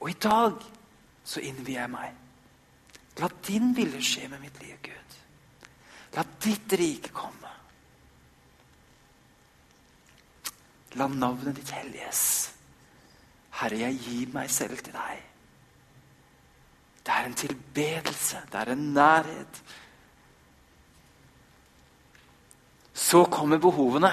Og 0.00 0.10
i 0.10 0.16
dag 0.20 0.56
så 1.24 1.40
innvier 1.40 1.80
jeg 1.80 1.90
meg. 1.90 2.23
La 3.20 3.28
din 3.46 3.72
vilje 3.74 4.00
skje 4.02 4.28
med 4.32 4.42
mitt 4.42 4.56
liv, 4.62 4.74
Gud. 4.82 5.18
La 6.16 6.24
ditt 6.42 6.72
rike 6.78 7.12
komme. 7.14 7.52
La 10.98 11.06
navnet 11.10 11.56
ditt 11.58 11.70
helliges. 11.74 12.24
Herre, 13.60 13.78
jeg 13.86 14.00
gir 14.02 14.34
meg 14.34 14.50
selv 14.50 14.82
til 14.82 14.94
deg. 14.94 15.22
Det 17.04 17.12
er 17.14 17.26
en 17.28 17.38
tilbedelse. 17.38 18.42
Det 18.50 18.60
er 18.60 18.72
en 18.72 18.84
nærhet. 18.96 19.62
Så 22.94 23.24
kommer 23.30 23.62
behovene. 23.62 24.10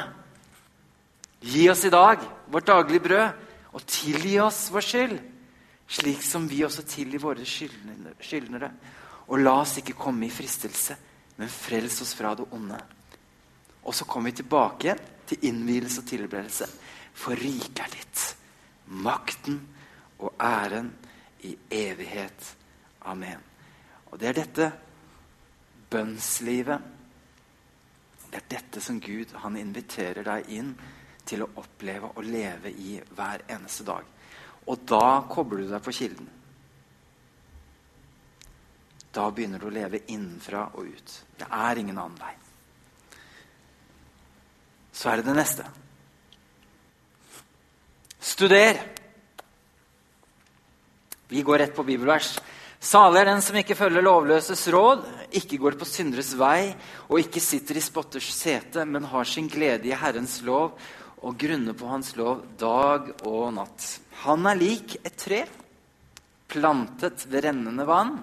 Gi 1.42 1.70
oss 1.72 1.86
i 1.86 1.94
dag 1.94 2.22
vårt 2.52 2.68
daglige 2.68 3.06
brød, 3.08 3.30
og 3.72 3.86
tilgi 3.88 4.36
oss 4.44 4.66
vår 4.74 4.84
skyld, 4.84 5.14
slik 5.92 6.24
som 6.24 6.48
vi 6.48 6.64
også 6.64 6.86
tilgir 6.88 7.20
våre 7.20 7.46
skyldnere. 7.46 8.72
Og 9.28 9.40
la 9.42 9.58
oss 9.62 9.78
ikke 9.82 9.98
komme 10.00 10.28
i 10.28 10.34
fristelse, 10.34 10.96
men 11.38 11.52
frels 11.52 12.02
oss 12.04 12.14
fra 12.16 12.34
det 12.36 12.48
onde. 12.56 12.80
Og 13.84 13.96
så 13.96 14.06
kommer 14.06 14.32
vi 14.32 14.42
tilbake 14.42 14.88
igjen 14.88 15.04
til 15.28 15.48
innvielse 15.48 16.02
og 16.02 16.08
tilbedelse. 16.08 16.68
For 17.14 17.36
riket 17.36 17.84
er 17.84 17.92
ditt, 17.94 18.24
makten 19.04 19.60
og 20.20 20.34
æren 20.40 20.92
i 21.48 21.56
evighet. 21.72 22.56
Amen. 23.08 23.40
Og 24.12 24.20
det 24.20 24.30
er 24.30 24.40
dette 24.42 24.72
bønnslivet 25.92 26.90
Det 28.32 28.40
er 28.40 28.46
dette 28.48 28.80
som 28.80 29.00
Gud 29.04 29.34
han 29.44 29.58
inviterer 29.60 30.24
deg 30.24 30.52
inn 30.56 30.70
til 31.28 31.42
å 31.44 31.50
oppleve 31.60 32.14
og 32.16 32.24
leve 32.24 32.72
i 32.72 32.94
hver 33.12 33.44
eneste 33.52 33.84
dag. 33.84 34.06
Og 34.72 34.86
da 34.88 35.24
kobler 35.30 35.66
du 35.66 35.72
deg 35.74 35.84
på 35.84 35.94
kilden. 35.96 36.30
Da 39.12 39.28
begynner 39.36 39.60
du 39.60 39.68
å 39.68 39.74
leve 39.74 40.06
innenfra 40.08 40.70
og 40.80 40.88
ut. 40.88 41.16
Det 41.36 41.48
er 41.52 41.82
ingen 41.82 41.98
annen 42.00 42.20
vei. 42.22 42.32
Så 44.96 45.12
er 45.12 45.20
det 45.20 45.28
det 45.28 45.36
neste. 45.36 45.66
Studer. 48.22 48.80
Vi 51.32 51.44
går 51.44 51.64
rett 51.66 51.76
på 51.76 51.84
bibelvers. 51.88 52.38
Salig 52.82 53.22
er 53.22 53.30
den 53.30 53.44
som 53.46 53.58
ikke 53.60 53.78
følger 53.78 54.02
lovløses 54.02 54.64
råd, 54.74 55.04
ikke 55.38 55.60
går 55.62 55.76
på 55.78 55.86
synderes 55.86 56.32
vei 56.34 56.72
og 57.12 57.20
ikke 57.22 57.44
sitter 57.44 57.78
i 57.78 57.84
spotters 57.84 58.32
sete, 58.34 58.88
men 58.90 59.06
har 59.12 59.28
sin 59.30 59.46
glede 59.52 59.92
i 59.92 59.94
Herrens 59.94 60.40
lov 60.48 60.80
og 61.22 61.38
grunner 61.38 61.78
på 61.78 61.90
Hans 61.90 62.16
lov 62.18 62.42
dag 62.60 63.12
og 63.30 63.52
natt. 63.54 63.88
Han 64.24 64.48
er 64.50 64.58
lik 64.58 64.98
et 65.04 65.18
tre 65.18 65.44
plantet 66.52 67.28
ved 67.30 67.46
rennende 67.46 67.86
vann. 67.88 68.16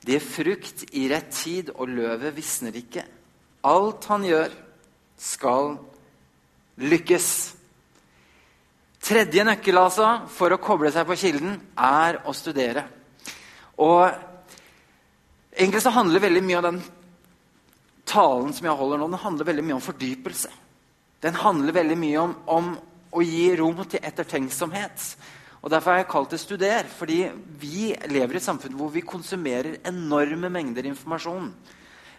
Det 0.00 0.16
gir 0.16 0.24
frukt 0.24 0.84
i 0.96 1.06
rett 1.12 1.28
tid, 1.36 1.70
og 1.76 1.92
løvet 1.92 2.32
visner 2.36 2.76
ikke. 2.76 3.04
Alt 3.68 4.06
han 4.08 4.24
gjør, 4.24 4.54
skal 5.20 5.74
lykkes. 6.80 7.28
Tredje 9.04 9.44
nøkkel 9.44 9.80
altså, 9.80 10.08
for 10.32 10.52
å 10.52 10.60
koble 10.60 10.92
seg 10.92 11.04
på 11.08 11.18
kilden 11.20 11.58
er 11.76 12.22
å 12.24 12.32
studere. 12.36 12.86
Og 13.80 14.08
egentlig 15.52 15.84
så 15.84 15.92
handler 15.92 16.24
veldig 16.24 16.44
mye 16.48 16.62
av 16.62 16.66
den 16.70 16.80
talen 18.08 18.56
som 18.56 18.66
jeg 18.66 18.76
holder 18.80 19.00
nå, 19.00 19.08
den 19.12 19.24
handler 19.24 19.48
veldig 19.52 19.66
mye 19.68 19.78
om 19.78 19.84
fordypelse. 19.84 20.50
Den 21.20 21.36
handler 21.36 21.76
veldig 21.76 21.98
mye 22.00 22.22
om, 22.22 22.34
om 22.46 22.70
å 23.12 23.22
gi 23.24 23.50
rom 23.58 23.82
til 23.84 24.00
ettertenksomhet. 24.02 25.04
Og 25.60 25.68
Derfor 25.72 25.92
har 25.92 25.98
jeg 26.00 26.08
kalt 26.08 26.30
det 26.30 26.40
'studer', 26.40 26.88
fordi 26.88 27.30
vi 27.60 27.94
lever 28.08 28.34
i 28.34 28.36
et 28.36 28.42
samfunn 28.42 28.76
hvor 28.76 28.88
vi 28.88 29.00
konsumerer 29.00 29.80
enorme 29.84 30.48
mengder 30.48 30.86
informasjon. 30.88 31.52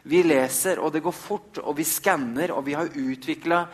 Vi 0.04 0.24
leser, 0.24 0.80
og 0.80 0.94
det 0.94 1.02
går 1.02 1.12
fort, 1.12 1.58
og 1.58 1.78
vi 1.78 1.84
skanner, 1.84 2.52
og 2.52 2.66
vi 2.66 2.74
har 2.74 2.86
utvikla 2.86 3.68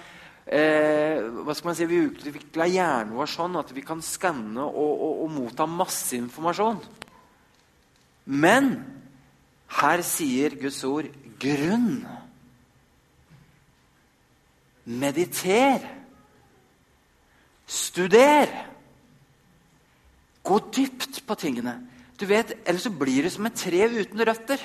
eh, 0.48 1.20
hva 1.44 1.54
skal 1.56 1.68
man 1.68 1.76
si, 1.76 1.86
Vi 1.86 2.08
utvikla 2.08 2.68
hjernen 2.68 3.16
vår 3.16 3.26
sånn 3.32 3.56
at 3.60 3.72
vi 3.72 3.82
kan 3.82 4.02
skanne 4.02 4.64
og, 4.64 4.94
og, 5.02 5.24
og 5.24 5.32
motta 5.32 5.66
masse 5.66 6.16
informasjon. 6.16 6.80
Men 8.26 8.84
her 9.80 10.02
sier 10.04 10.56
Guds 10.60 10.84
ord 10.84 11.08
grunn. 11.40 12.08
Mediter. 14.88 15.84
Studer. 17.68 18.48
Gå 20.48 20.60
dypt 20.72 21.22
på 21.28 21.36
tingene. 21.36 21.76
Du 22.18 22.26
vet, 22.26 22.56
Ellers 22.66 22.88
så 22.88 22.94
blir 22.96 23.28
det 23.28 23.34
som 23.36 23.46
et 23.46 23.60
tre 23.60 23.84
uten 23.92 24.24
røtter. 24.26 24.62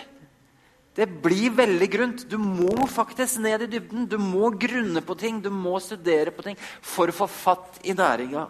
Det 0.94 1.08
blir 1.24 1.54
veldig 1.56 1.88
grunt. 1.90 2.24
Du 2.28 2.36
må 2.38 2.86
faktisk 2.86 3.40
ned 3.42 3.64
i 3.64 3.70
dybden. 3.74 4.06
Du 4.06 4.18
må 4.20 4.52
grunne 4.60 5.02
på 5.04 5.16
ting, 5.18 5.40
du 5.40 5.50
må 5.50 5.78
studere 5.80 6.34
på 6.34 6.44
ting 6.44 6.58
for 6.60 7.08
å 7.08 7.16
få 7.16 7.28
fatt 7.32 7.80
i 7.88 7.96
næringa. 7.96 8.44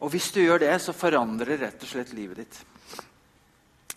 Og 0.00 0.12
hvis 0.12 0.30
du 0.32 0.42
gjør 0.42 0.64
det, 0.64 0.72
så 0.80 0.96
forandrer 0.96 1.54
det 1.54 1.60
rett 1.62 1.84
og 1.84 1.92
slett 1.92 2.12
livet 2.16 2.42
ditt. 2.42 2.64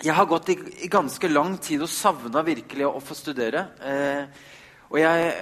jeg 0.04 0.16
har 0.16 0.26
gått 0.26 0.50
i, 0.50 0.56
i, 0.84 0.88
ganske 0.88 1.28
lang 1.28 1.58
tid 1.60 1.82
og 1.84 1.90
savna 1.92 2.42
virkelig 2.42 2.86
å, 2.88 3.02
få 3.04 3.16
studere. 3.16 3.66
Eh, 3.84 4.24
og 4.90 4.98
jeg 5.00 5.34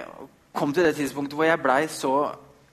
kom 0.57 0.73
til 0.73 0.87
det 0.87 0.95
tidspunktet 0.97 1.37
hvor 1.37 1.47
jeg 1.47 1.61
blei 1.63 1.81
så 1.91 2.13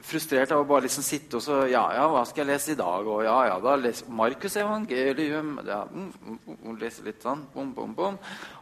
frustrert 0.05 0.53
av 0.53 0.61
å 0.61 0.67
bare 0.69 0.85
liksom 0.85 1.05
sitte 1.05 1.39
og 1.39 1.45
så 1.45 1.63
Ja, 1.71 1.85
ja, 1.97 2.05
hva 2.13 2.25
skal 2.29 2.45
jeg 2.45 2.51
lese 2.53 2.75
i 2.75 2.79
dag? 2.79 3.07
Og 3.09 3.23
ja, 3.25 3.37
ja, 3.49 3.57
da 3.63 3.77
les 3.81 4.03
Markus 4.09 4.57
evangelium 4.61 5.55
ja, 5.65 5.81
mm, 5.89 6.11
mm, 6.13 6.39
mm, 6.59 6.77
Lese 6.81 7.05
litt 7.07 7.25
sånn. 7.25 7.47
Bom, 7.55 7.73
bom, 7.77 7.95
bom. 7.97 8.19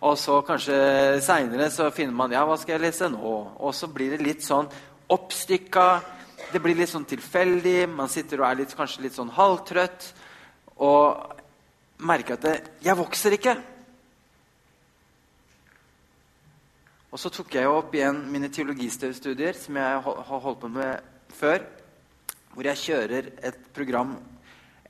Og 0.07 0.17
så 0.21 0.39
kanskje 0.47 0.77
seinere 1.25 1.71
så 1.75 1.91
finner 1.95 2.15
man 2.17 2.35
Ja, 2.35 2.45
hva 2.47 2.59
skal 2.61 2.77
jeg 2.77 2.87
lese 2.87 3.11
nå? 3.11 3.35
Og 3.59 3.75
så 3.75 3.91
blir 3.91 4.15
det 4.15 4.23
litt 4.23 4.47
sånn 4.47 4.71
oppstykka. 5.13 5.87
Det 6.53 6.63
blir 6.63 6.79
litt 6.79 6.93
sånn 6.93 7.09
tilfeldig. 7.09 7.89
Man 7.91 8.13
sitter 8.13 8.43
og 8.43 8.51
er 8.51 8.63
litt, 8.63 8.77
kanskje 8.79 9.07
litt 9.09 9.19
sånn 9.19 9.33
halvtrøtt. 9.35 10.13
Og 10.79 11.39
merker 12.07 12.39
at 12.39 12.47
det, 12.47 12.57
jeg 12.87 12.99
vokser 12.99 13.39
ikke. 13.39 13.57
Og 17.13 17.21
så 17.21 17.29
tok 17.29 17.59
jeg 17.59 17.69
opp 17.69 17.93
igjen 17.93 18.23
mine 18.33 18.49
teologistudier, 18.49 19.57
som 19.59 19.77
jeg 19.77 19.97
har 20.07 20.39
holdt 20.47 20.63
på 20.63 20.71
med 20.73 21.11
før. 21.37 21.67
Hvor 22.55 22.69
jeg 22.69 22.81
kjører 22.81 23.29
et 23.45 23.67
program 23.73 24.15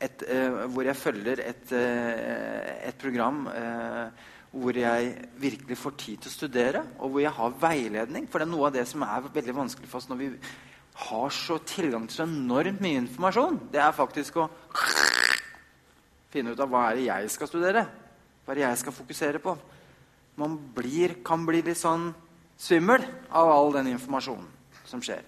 et, 0.02 0.22
uh, 0.26 0.66
Hvor 0.70 0.86
jeg 0.86 0.98
følger 0.98 1.42
et, 1.42 1.72
uh, 1.74 2.88
et 2.88 2.96
program 2.98 3.46
uh, 3.46 4.30
hvor 4.52 4.76
jeg 4.76 5.12
virkelig 5.40 5.76
får 5.80 5.94
tid 5.96 6.22
til 6.22 6.28
å 6.28 6.34
studere, 6.34 6.80
og 6.98 7.10
hvor 7.10 7.22
jeg 7.22 7.32
har 7.32 7.54
veiledning. 7.62 8.26
For 8.28 8.38
det 8.38 8.46
er 8.46 8.52
noe 8.52 8.68
av 8.68 8.74
det 8.74 8.84
som 8.90 9.04
er 9.06 9.30
veldig 9.32 9.54
vanskelig 9.56 9.88
for 9.88 10.02
oss 10.02 10.10
når 10.10 10.18
vi 10.20 10.28
har 11.06 11.32
så 11.32 11.56
tilgang 11.64 12.04
til 12.08 12.18
så 12.18 12.26
enormt 12.26 12.82
mye 12.84 13.00
informasjon. 13.00 13.60
Det 13.72 13.80
er 13.80 13.94
faktisk 13.96 14.42
å 14.42 14.48
finne 16.32 16.52
ut 16.52 16.60
av 16.60 16.68
hva 16.68 16.90
er 16.90 17.00
det 17.00 17.06
jeg 17.06 17.32
skal 17.32 17.48
studere. 17.48 17.86
Hva 18.44 18.52
er 18.52 18.60
det 18.60 18.66
jeg 18.66 18.82
skal 18.82 18.96
fokusere 18.98 19.40
på. 19.42 19.56
Man 20.40 20.56
blir, 20.74 21.18
kan 21.24 21.44
bli 21.46 21.60
litt 21.64 21.80
sånn 21.80 22.10
svimmel 22.56 23.04
av 23.28 23.50
all 23.52 23.72
den 23.76 23.92
informasjonen 23.92 24.48
som 24.88 25.02
skjer. 25.04 25.24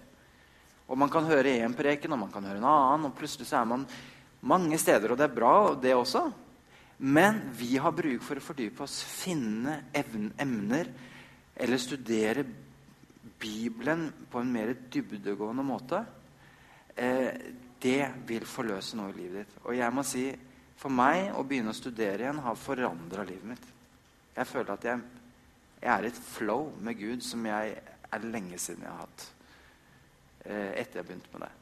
Og 0.85 0.97
Man 0.97 1.09
kan 1.09 1.25
høre 1.25 1.57
én 1.65 1.73
preken, 1.73 2.13
og 2.13 2.19
man 2.19 2.31
kan 2.31 2.45
høre 2.45 2.61
en 2.61 2.69
annen, 2.69 3.07
og 3.09 3.15
plutselig 3.17 3.47
så 3.49 3.61
er 3.61 3.69
man 3.69 3.85
mange 4.45 4.77
steder. 4.77 5.11
Og 5.11 5.17
det 5.17 5.25
er 5.25 5.33
bra, 5.33 5.53
det 5.81 5.95
også. 5.97 6.27
Men 6.97 7.41
vi 7.57 7.75
har 7.81 7.91
bruk 7.91 8.23
for 8.23 8.39
å 8.39 8.43
fordype 8.43 8.85
oss, 8.85 9.01
finne 9.03 9.79
emner, 9.93 10.91
eller 11.55 11.81
studere 11.81 12.45
Bibelen 13.39 14.07
på 14.31 14.39
en 14.39 14.53
mer 14.53 14.75
dybdegående 14.91 15.65
måte. 15.65 16.03
Eh, 16.95 17.33
det 17.81 18.01
vil 18.27 18.45
forløse 18.47 18.97
noe 18.97 19.11
i 19.11 19.17
livet 19.17 19.43
ditt. 19.43 19.57
Og 19.65 19.75
jeg 19.75 19.93
må 19.93 20.05
si 20.07 20.29
for 20.79 20.93
meg 20.93 21.33
å 21.35 21.43
begynne 21.47 21.73
å 21.73 21.77
studere 21.77 22.23
igjen 22.23 22.43
har 22.45 22.59
forandra 22.59 23.25
livet 23.27 23.49
mitt. 23.55 23.74
Jeg 24.35 24.47
føler 24.47 24.73
at 24.73 24.85
jeg, 24.85 25.03
jeg 25.81 25.91
er 25.93 26.03
i 26.03 26.11
et 26.11 26.23
flow 26.31 26.71
med 26.83 26.99
Gud 26.99 27.21
som 27.23 27.45
jeg 27.45 27.75
er 28.11 28.25
lenge 28.25 28.59
siden 28.59 28.83
jeg 28.83 28.91
har 28.91 29.05
hatt. 29.05 29.29
Eh, 30.45 30.71
etter 30.81 30.99
jeg 30.99 31.07
begynte 31.07 31.31
med 31.33 31.45
det. 31.45 31.53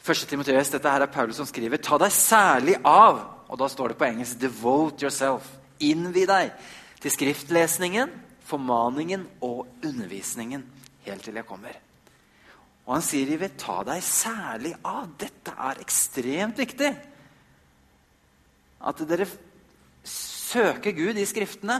Første 0.00 0.26
Timoteus, 0.26 0.72
dette 0.72 0.90
her 0.90 1.04
er 1.04 1.12
Paulus 1.12 1.36
som 1.36 1.46
skriver. 1.46 1.76
Ta 1.76 1.98
deg 2.00 2.12
særlig 2.14 2.78
av 2.88 3.20
og 3.50 3.58
da 3.58 3.66
står 3.68 3.92
det 3.92 3.98
på 3.98 4.06
engelsk 4.06 4.38
'devote 4.38 5.06
yourself'. 5.06 5.56
Innvi 5.80 6.26
deg 6.26 6.52
til 7.00 7.10
skriftlesningen, 7.10 8.10
formaningen 8.44 9.26
og 9.40 9.66
undervisningen 9.84 10.64
helt 11.06 11.24
til 11.24 11.34
jeg 11.34 11.46
kommer. 11.46 11.74
Og 12.86 12.94
han 12.94 13.02
sier 13.02 13.38
vil 13.38 13.56
ta 13.58 13.82
deg 13.86 14.02
særlig 14.02 14.74
av. 14.84 15.08
Dette 15.18 15.54
er 15.56 15.80
ekstremt 15.80 16.58
viktig. 16.58 16.90
At 18.80 19.02
dere 19.08 19.26
søker 20.50 20.94
Gud 20.96 21.18
i 21.20 21.26
Skriftene. 21.28 21.78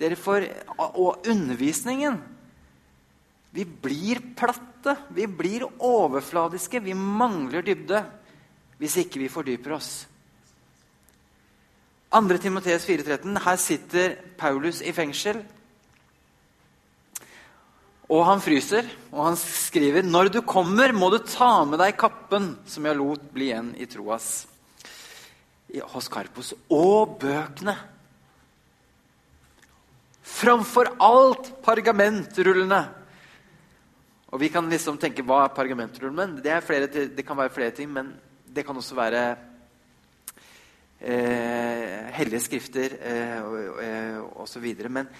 Dere 0.00 0.16
får, 0.16 0.46
og 0.78 1.26
undervisningen. 1.28 2.20
Vi 3.52 3.64
blir 3.64 4.22
platte. 4.36 4.96
Vi 5.12 5.26
blir 5.26 5.66
overfladiske. 5.76 6.80
Vi 6.84 6.96
mangler 6.96 7.64
dybde 7.66 8.04
hvis 8.80 8.96
ikke 9.02 9.20
vi 9.20 9.28
fordyper 9.28 9.74
oss. 9.76 9.90
2. 12.10 12.38
Timoteus 12.42 12.86
4,13. 12.88 13.36
Her 13.44 13.58
sitter 13.60 14.14
Paulus 14.40 14.80
i 14.80 14.94
fengsel. 14.96 15.42
Og 18.10 18.24
han 18.26 18.40
fryser, 18.42 18.88
og 19.12 19.28
han 19.28 19.36
skriver 19.38 20.02
Når 20.02 20.32
du 20.34 20.40
kommer, 20.42 20.90
må 20.90 21.12
du 21.12 21.20
ta 21.22 21.62
med 21.68 21.78
deg 21.78 21.94
kappen 22.00 22.56
som 22.66 22.88
jeg 22.88 22.98
lot 22.98 23.28
bli 23.30 23.52
igjen 23.52 23.70
i 23.78 23.86
Troas 23.86 24.48
hos 25.92 26.08
Karpos, 26.10 26.48
og 26.66 27.20
bøkene. 27.22 27.76
Framfor 30.30 30.94
alt 31.02 31.52
pergamentrullene. 31.64 32.80
Og 34.30 34.38
vi 34.40 34.48
kan 34.52 34.68
liksom 34.70 34.98
tenke 35.00 35.24
hva 35.26 35.44
er 35.44 35.54
pergamentrullene? 35.56 36.38
Det, 36.42 37.06
det 37.16 37.26
kan 37.26 37.38
være 37.38 37.54
flere 37.54 37.74
ting, 37.74 37.90
men 37.92 38.12
det 38.46 38.64
kan 38.66 38.78
også 38.78 38.94
være 38.98 39.24
eh, 41.00 42.06
hellige 42.14 42.44
skrifter 42.46 42.94
eh, 43.00 43.42
og, 43.42 43.82
eh, 43.82 44.46
så 44.46 44.62
videre. 44.62 44.88
Men 44.88 45.10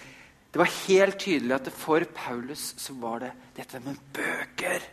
det 0.50 0.58
var 0.62 0.72
helt 0.86 1.18
tydelig 1.18 1.56
at 1.58 1.72
for 1.74 2.06
Paulus 2.14 2.74
så 2.78 2.94
var 2.98 3.26
det 3.26 3.32
dette 3.56 3.82
med 3.82 3.98
bøker. 4.14 4.86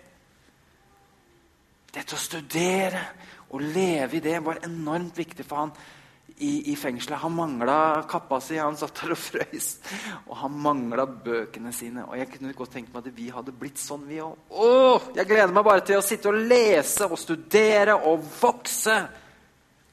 Dette 1.94 2.18
å 2.18 2.22
studere 2.22 3.06
og 3.54 3.64
leve 3.64 4.18
i 4.18 4.24
det 4.24 4.38
var 4.44 4.60
enormt 4.66 5.18
viktig 5.18 5.46
for 5.48 5.64
han 5.64 5.78
i, 6.38 6.72
i 6.72 6.76
fengselet. 6.76 7.20
Han 7.20 7.34
mangla 7.34 8.04
kappa 8.10 8.40
si, 8.44 8.58
han 8.62 8.78
satt 8.78 9.02
der 9.02 9.16
og 9.16 9.20
frøys. 9.20 9.70
Og 10.28 10.36
han 10.44 10.58
mangla 10.62 11.08
bøkene 11.10 11.74
sine. 11.74 12.06
Og 12.06 12.18
jeg 12.20 12.30
kunne 12.34 12.54
godt 12.58 12.76
tenke 12.78 12.94
meg 12.94 13.08
at 13.08 13.18
vi 13.18 13.30
hadde 13.34 13.56
blitt 13.58 13.82
sånn, 13.82 14.06
vi 14.10 14.20
òg. 14.22 15.10
Jeg 15.18 15.30
gleder 15.30 15.56
meg 15.56 15.66
bare 15.66 15.86
til 15.88 15.98
å 15.98 16.06
sitte 16.06 16.30
og 16.30 16.38
lese 16.50 17.10
og 17.10 17.18
studere 17.22 17.98
og 17.98 18.22
vokse. 18.38 19.00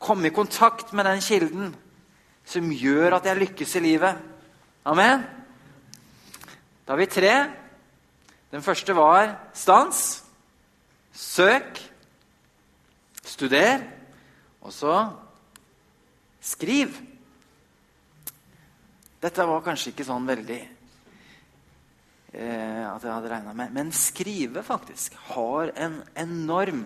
Komme 0.05 0.29
i 0.29 0.37
kontakt 0.37 0.93
med 0.93 1.09
den 1.09 1.25
kilden 1.25 1.73
som 2.45 2.69
gjør 2.77 3.17
at 3.17 3.31
jeg 3.31 3.41
lykkes 3.41 3.77
i 3.81 3.85
livet. 3.87 4.21
Amen. 4.85 5.25
Da 6.85 6.93
har 6.93 7.01
vi 7.01 7.09
tre. 7.09 7.35
Den 8.53 8.63
første 8.63 8.93
var 8.97 9.33
stans. 9.57 10.21
Søk. 11.17 11.81
Studer. 13.25 13.81
Og 14.61 14.73
så 14.73 14.93
skriv. 16.45 16.97
Dette 19.25 19.47
var 19.49 19.65
kanskje 19.65 19.95
ikke 19.95 20.05
sånn 20.05 20.27
veldig 20.29 20.59
eh, 22.35 22.83
at 22.85 23.01
jeg 23.01 23.13
hadde 23.15 23.31
regna 23.33 23.55
med. 23.57 23.73
Men 23.73 23.93
skrive 23.97 24.65
faktisk 24.67 25.17
har 25.33 25.73
en 25.81 26.03
enorm 26.21 26.85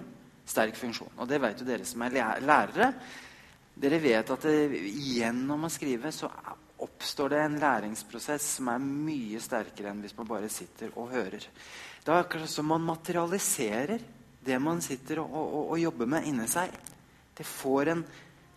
sterk 0.49 0.79
funksjon. 0.79 1.17
Og 1.19 1.29
det 1.29 1.41
vet 1.43 1.61
jo 1.61 1.67
dere 1.69 1.89
som 1.89 2.05
er 2.07 2.15
lærere. 2.45 2.93
Dere 3.79 4.01
vet 4.03 4.31
at 4.35 4.47
det, 4.47 4.79
gjennom 5.19 5.67
å 5.67 5.73
skrive 5.73 6.13
så 6.15 6.31
oppstår 6.79 7.35
det 7.35 7.41
en 7.43 7.59
læringsprosess 7.59 8.47
som 8.59 8.71
er 8.71 8.83
mye 8.83 9.41
sterkere 9.43 9.91
enn 9.91 10.03
hvis 10.05 10.15
man 10.19 10.31
bare 10.31 10.51
sitter 10.53 10.95
og 10.95 11.11
hører. 11.11 11.43
Det 12.05 12.13
er 12.13 12.23
akkurat 12.23 12.51
som 12.51 12.71
man 12.71 12.87
materialiserer 12.87 13.99
det 14.47 14.59
man 14.63 14.81
sitter 14.83 15.21
og, 15.25 15.35
og, 15.35 15.65
og 15.75 15.81
jobber 15.83 16.11
med 16.15 16.29
inni 16.31 16.47
seg. 16.51 16.71
Det 17.35 17.47
får, 17.47 17.91
en, 17.93 18.05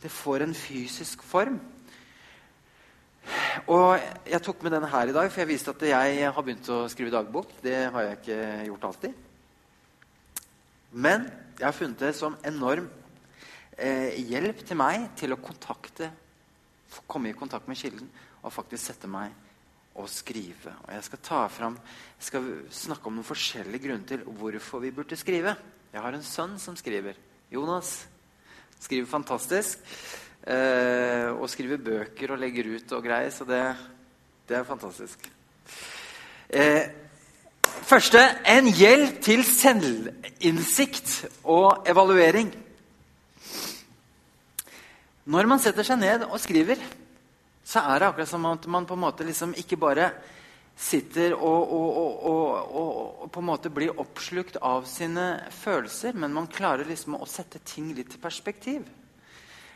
det 0.01 0.11
får, 0.11 0.45
en, 0.45 0.55
fysisk 0.57 1.23
form. 1.23 1.59
Og 3.69 3.99
Jeg 4.25 4.41
tok 4.41 4.63
med 4.63 4.73
denne 4.73 4.89
her 4.89 5.09
i 5.09 5.13
dag, 5.13 5.29
for 5.29 5.43
jeg 5.43 5.51
viste 5.51 5.73
at 5.73 5.83
jeg 5.85 6.31
har 6.33 6.41
begynt 6.45 6.69
å 6.73 6.87
skrive 6.89 7.13
dagbok. 7.13 7.51
Det 7.61 7.75
har 7.93 8.07
jeg 8.07 8.17
ikke 8.17 8.39
gjort 8.69 8.87
alltid. 8.89 9.13
Men 10.91 11.29
jeg 11.59 11.67
har 11.67 11.77
funnet 11.77 12.01
det 12.01 12.15
som 12.17 12.35
enorm 12.47 12.89
eh, 13.77 14.17
hjelp 14.27 14.65
til 14.65 14.79
meg 14.79 15.11
til 15.19 15.35
å 15.35 15.39
kontakte 15.39 16.09
komme 17.07 17.31
i 17.31 17.37
kontakt 17.37 17.69
med 17.69 17.79
kilden 17.79 18.09
og 18.41 18.53
faktisk 18.53 18.89
sette 18.89 19.09
meg 19.09 19.31
og 19.99 20.07
skrive. 20.09 20.73
Og 20.85 20.93
jeg 20.95 21.05
skal 21.07 21.21
ta 21.23 21.41
fram, 21.51 21.77
jeg 22.17 22.27
skal 22.29 22.47
snakke 22.73 23.07
om 23.07 23.19
noen 23.19 23.27
forskjellige 23.27 23.85
grunner 23.85 24.07
til 24.07 24.23
hvorfor 24.25 24.83
vi 24.83 24.93
burde 24.95 25.19
skrive. 25.19 25.55
Jeg 25.91 26.03
har 26.03 26.15
en 26.15 26.25
sønn 26.25 26.57
som 26.59 26.77
skriver. 26.79 27.19
Jonas. 27.51 28.10
Skriver 28.81 29.09
fantastisk. 29.09 29.79
Eh, 30.41 31.29
og 31.37 31.45
skriver 31.49 31.77
bøker 31.77 32.33
og 32.33 32.41
legger 32.41 32.71
ut 32.75 32.95
og 32.97 33.05
greier. 33.05 33.29
Så 33.33 33.45
det, 33.45 33.61
det 34.49 34.57
er 34.57 34.65
fantastisk. 34.65 35.27
Eh, 36.49 36.89
første 37.85 38.23
en 38.49 38.71
hjelp 38.73 39.21
til 39.21 39.45
selvinnsikt 39.45 41.13
og 41.43 41.85
evaluering. 41.89 42.49
Når 45.31 45.47
man 45.47 45.61
setter 45.61 45.85
seg 45.85 46.01
ned 46.01 46.25
og 46.25 46.41
skriver, 46.41 46.81
så 47.63 47.85
er 47.85 48.01
det 48.01 48.09
akkurat 48.09 48.29
som 48.29 48.45
at 48.49 48.65
man 48.67 48.87
på 48.89 48.97
en 48.97 49.03
måte 49.05 49.23
liksom 49.27 49.53
ikke 49.55 49.77
bare 49.79 50.09
sitter 50.81 51.35
og, 51.35 51.73
og, 51.75 52.23
og, 52.25 52.71
og, 52.81 53.27
på 53.31 53.41
en 53.41 53.47
måte 53.51 53.71
blir 53.73 53.99
oppslukt 54.01 54.57
av 54.65 54.87
sine 54.89 55.27
følelser, 55.53 56.17
men 56.17 56.33
man 56.33 56.49
klarer 56.51 56.89
liksom 56.89 57.19
å 57.19 57.29
sette 57.29 57.61
ting 57.67 57.91
litt 57.97 58.15
i 58.17 58.21
perspektiv. 58.21 58.87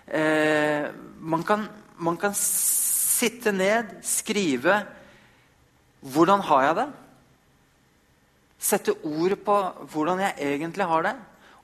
Eh, 0.05 0.89
man, 1.21 1.45
kan, 1.45 1.67
man 1.97 2.17
kan 2.21 2.35
sitte 2.37 3.53
ned, 3.55 3.97
skrive 4.05 4.83
Hvordan 6.05 6.43
har 6.45 6.61
jeg 6.61 6.75
det? 6.77 6.89
Sette 8.61 8.93
ord 9.09 9.33
på 9.41 9.55
hvordan 9.89 10.19
jeg 10.21 10.51
egentlig 10.53 10.85
har 10.85 11.01
det. 11.07 11.13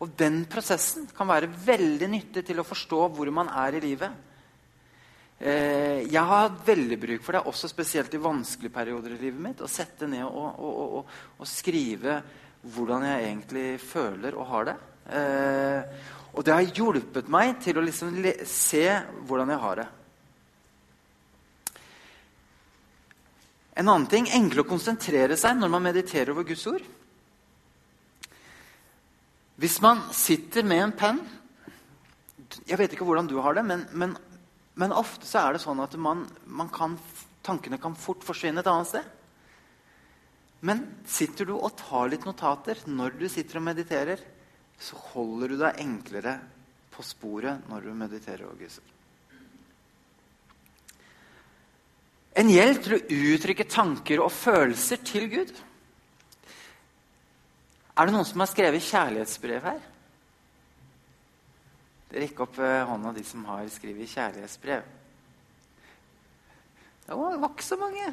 Og 0.01 0.15
den 0.17 0.39
prosessen 0.49 1.06
kan 1.13 1.30
være 1.30 1.51
veldig 1.65 2.08
nyttig 2.10 2.41
til 2.47 2.58
å 2.58 2.65
forstå 2.65 3.04
hvor 3.13 3.30
man 3.30 3.51
er 3.54 3.77
i 3.77 3.84
livet. 3.84 4.31
Eh, 5.41 6.06
jeg 6.06 6.21
har 6.21 6.43
hatt 6.45 6.62
veldig 6.67 6.97
bruk 7.01 7.23
for 7.25 7.34
det, 7.34 7.41
også 7.49 7.69
spesielt 7.71 8.13
i 8.13 8.21
vanskelige 8.21 8.73
perioder 8.75 9.15
i 9.15 9.21
livet 9.23 9.41
mitt. 9.41 9.63
Å 9.65 9.69
sette 9.69 10.06
ned 10.10 10.27
og, 10.27 10.60
og, 10.62 10.82
og, 10.99 11.15
og 11.41 11.49
skrive 11.49 12.19
hvordan 12.62 13.08
jeg 13.08 13.23
egentlig 13.25 13.65
føler 13.82 14.38
og 14.38 14.49
har 14.51 14.69
det. 14.69 14.75
Eh, 15.17 16.04
og 16.32 16.45
det 16.45 16.54
har 16.54 16.77
hjulpet 16.77 17.32
meg 17.34 17.58
til 17.63 17.80
å 17.80 17.84
liksom 17.84 18.13
se 18.47 18.86
hvordan 19.25 19.49
jeg 19.51 19.63
har 19.65 19.82
det. 19.82 19.88
En 23.82 23.88
annen 23.88 24.10
ting 24.12 24.30
enkle 24.30 24.62
å 24.62 24.69
konsentrere 24.69 25.38
seg 25.39 25.58
når 25.58 25.71
man 25.73 25.88
mediterer 25.89 26.36
over 26.36 26.45
Guds 26.45 26.67
ord. 26.69 26.86
Hvis 29.62 29.82
man 29.82 30.06
sitter 30.15 30.65
med 30.65 30.82
en 30.82 30.93
penn 30.97 31.19
Jeg 32.65 32.80
vet 32.80 32.93
ikke 32.95 33.06
hvordan 33.08 33.27
du 33.30 33.36
har 33.39 33.56
det, 33.56 33.62
men, 33.63 33.84
men, 33.95 34.15
men 34.82 34.96
ofte 34.98 35.28
så 35.30 35.44
er 35.44 35.54
det 35.54 35.62
sånn 35.62 35.82
at 35.84 35.94
man, 36.02 36.24
man 36.50 36.70
kan, 36.74 36.96
tankene 37.46 37.78
kan 37.82 37.94
fort 37.94 38.24
forsvinne 38.26 38.63
et 38.63 38.70
annet 38.72 38.89
sted. 38.89 39.10
Men 40.65 40.82
sitter 41.10 41.50
du 41.50 41.56
og 41.58 41.76
tar 41.78 42.10
litt 42.10 42.26
notater 42.26 42.82
når 42.89 43.17
du 43.20 43.28
sitter 43.30 43.60
og 43.60 43.67
mediterer, 43.67 44.24
så 44.82 44.98
holder 45.12 45.54
du 45.54 45.60
deg 45.62 45.84
enklere 45.84 46.39
på 46.94 47.06
sporet 47.06 47.70
når 47.70 47.86
du 47.86 47.94
mediterer 47.98 48.48
og 48.50 48.58
Guds. 48.58 48.80
En 52.41 52.50
hjelp 52.50 52.82
til 52.82 52.96
å 52.96 53.04
uttrykke 53.36 53.67
tanker 53.70 54.22
og 54.24 54.34
følelser 54.34 55.02
til 55.06 55.28
Gud. 55.30 55.54
Er 57.94 58.08
det 58.08 58.15
noen 58.15 58.26
som 58.26 58.41
har 58.41 58.50
skrevet 58.50 58.86
kjærlighetsbrev 58.88 59.65
her? 59.67 59.82
Rekk 62.12 62.43
opp 62.43 62.60
eh, 62.60 62.82
hånda 62.88 63.13
de 63.15 63.24
som 63.24 63.45
har 63.47 63.63
skrevet 63.71 64.10
kjærlighetsbrev. 64.12 64.84
Det 67.06 67.17
var, 67.17 67.39
ikke 67.47 67.65
så 67.65 67.78
mange. 67.80 68.12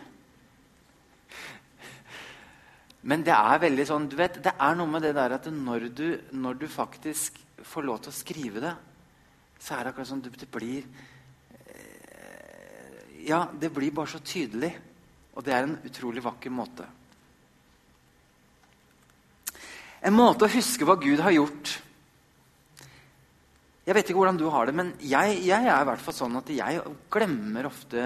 Men 3.08 3.22
det 3.26 3.34
er 3.34 3.62
veldig 3.62 3.86
sånn, 3.86 4.08
du 4.10 4.16
vet, 4.18 4.40
det 4.42 4.54
er 4.54 4.78
noe 4.78 4.90
med 4.90 5.04
det 5.06 5.14
der 5.18 5.36
at 5.36 5.46
når 5.54 5.88
du, 5.94 6.08
når 6.34 6.58
du 6.62 6.66
faktisk 6.70 7.38
får 7.66 7.86
lov 7.86 8.00
til 8.02 8.12
å 8.12 8.18
skrive 8.18 8.62
det, 8.62 8.74
så 9.58 9.74
er 9.74 9.84
det 9.84 9.92
akkurat 9.92 10.10
sånn 10.10 10.22
det 10.24 10.50
blir 10.54 10.86
ja, 13.28 13.48
det 13.60 13.70
blir 13.74 13.92
bare 13.92 14.10
så 14.10 14.20
tydelig. 14.24 14.70
Og 15.36 15.44
det 15.44 15.54
er 15.54 15.66
en 15.66 15.76
utrolig 15.86 16.22
vakker 16.24 16.50
måte. 16.50 16.86
En 20.02 20.14
måte 20.14 20.46
å 20.46 20.52
huske 20.52 20.86
hva 20.86 20.96
Gud 20.98 21.20
har 21.22 21.34
gjort. 21.34 21.74
Jeg 23.88 23.96
vet 23.96 24.10
ikke 24.10 24.20
hvordan 24.20 24.36
du 24.36 24.50
har 24.52 24.68
det, 24.68 24.74
men 24.76 24.90
jeg, 25.00 25.38
jeg 25.48 25.64
er 25.64 25.80
i 25.80 25.86
hvert 25.88 26.02
fall 26.04 26.12
sånn 26.12 26.34
at 26.36 26.50
jeg 26.52 26.80
glemmer 27.08 27.70
ofte 27.70 28.02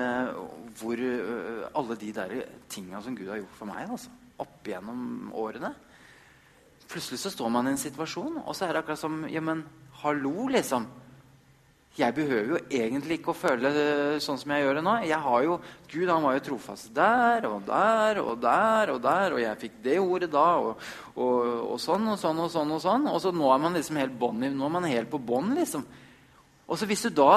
hvor 0.79 1.01
uh, 1.03 1.65
alle 1.75 1.97
de 1.99 2.11
der 2.15 2.35
tinga 2.71 3.01
som 3.03 3.17
Gud 3.19 3.33
har 3.33 3.41
gjort 3.41 3.57
for 3.59 3.67
meg, 3.67 3.89
altså, 3.91 4.13
opp 4.45 4.71
gjennom 4.71 5.33
årene. 5.43 5.73
Plutselig 6.87 7.19
så 7.25 7.33
står 7.35 7.51
man 7.51 7.67
i 7.67 7.73
en 7.75 7.83
situasjon, 7.83 8.39
og 8.45 8.55
så 8.55 8.69
er 8.69 8.77
det 8.77 8.85
akkurat 8.85 9.03
som 9.03 9.25
Ja, 9.27 9.43
men 9.43 9.65
hallo, 10.05 10.47
liksom. 10.55 10.87
Jeg 11.93 12.15
behøver 12.17 12.55
jo 12.55 12.59
egentlig 12.73 13.19
ikke 13.19 13.35
å 13.35 13.37
føle 13.37 13.71
sånn 14.25 14.39
som 14.41 14.53
jeg 14.55 14.65
gjør 14.65 14.79
det 14.79 14.85
nå. 14.87 14.95
Jeg 15.05 15.19
har 15.27 15.43
jo, 15.45 15.59
Gud 15.91 16.09
han 16.09 16.25
var 16.25 16.39
jo 16.39 16.45
trofast 16.47 16.89
der 16.97 17.45
og 17.51 17.67
der 17.67 18.21
og 18.23 18.39
der 18.41 18.93
og 18.95 19.03
der, 19.05 19.35
og 19.37 19.43
jeg 19.43 19.61
fikk 19.61 19.77
det 19.85 19.99
ordet 20.01 20.31
da, 20.33 20.47
og, 20.57 20.87
og, 21.13 21.37
og 21.75 21.83
sånn 21.83 22.09
og 22.15 22.17
sånn 22.23 22.41
og 22.41 22.49
sånn. 22.55 22.73
Og 22.73 22.81
sånn, 22.81 23.05
og 23.13 23.21
så 23.21 23.35
nå 23.37 23.53
er 23.53 23.61
man 23.61 23.77
liksom 23.77 24.01
helt 24.01 24.17
bånd, 24.17 24.41
nå 24.41 24.71
er 24.71 24.75
man 24.79 24.89
helt 24.89 25.13
på 25.13 25.21
bånn, 25.21 25.53
liksom. 25.59 25.85
Og 26.65 26.81
så 26.81 26.89
hvis 26.89 27.05
du 27.05 27.13
da 27.13 27.31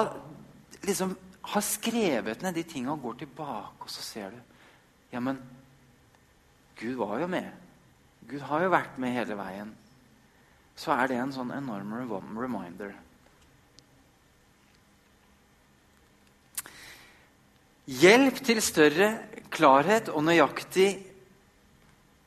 liksom 0.88 1.18
har 1.52 1.65
skrevet 1.65 2.41
ned 2.46 2.56
de 2.56 2.63
tinga 2.63 2.96
og 2.96 3.04
går 3.10 3.22
tilbake, 3.26 3.84
og 3.84 3.91
så 3.91 4.06
ser 4.06 4.32
du 4.32 4.39
Ja, 5.12 5.20
men 5.20 5.38
Gud 6.80 6.96
var 7.00 7.20
jo 7.20 7.28
med. 7.28 7.52
Gud 8.28 8.41
har 8.48 8.63
jo 8.63 8.72
vært 8.72 8.98
med 9.00 9.13
hele 9.15 9.36
veien. 9.38 9.70
Så 10.76 10.91
er 10.96 11.08
det 11.08 11.20
en 11.20 11.32
sånn 11.32 11.54
enorm 11.56 11.94
reminder. 12.39 12.96
Hjelp 17.86 18.39
til 18.41 18.58
større 18.65 19.12
klarhet 19.54 20.08
og 20.10 20.24
nøyaktig 20.26 20.88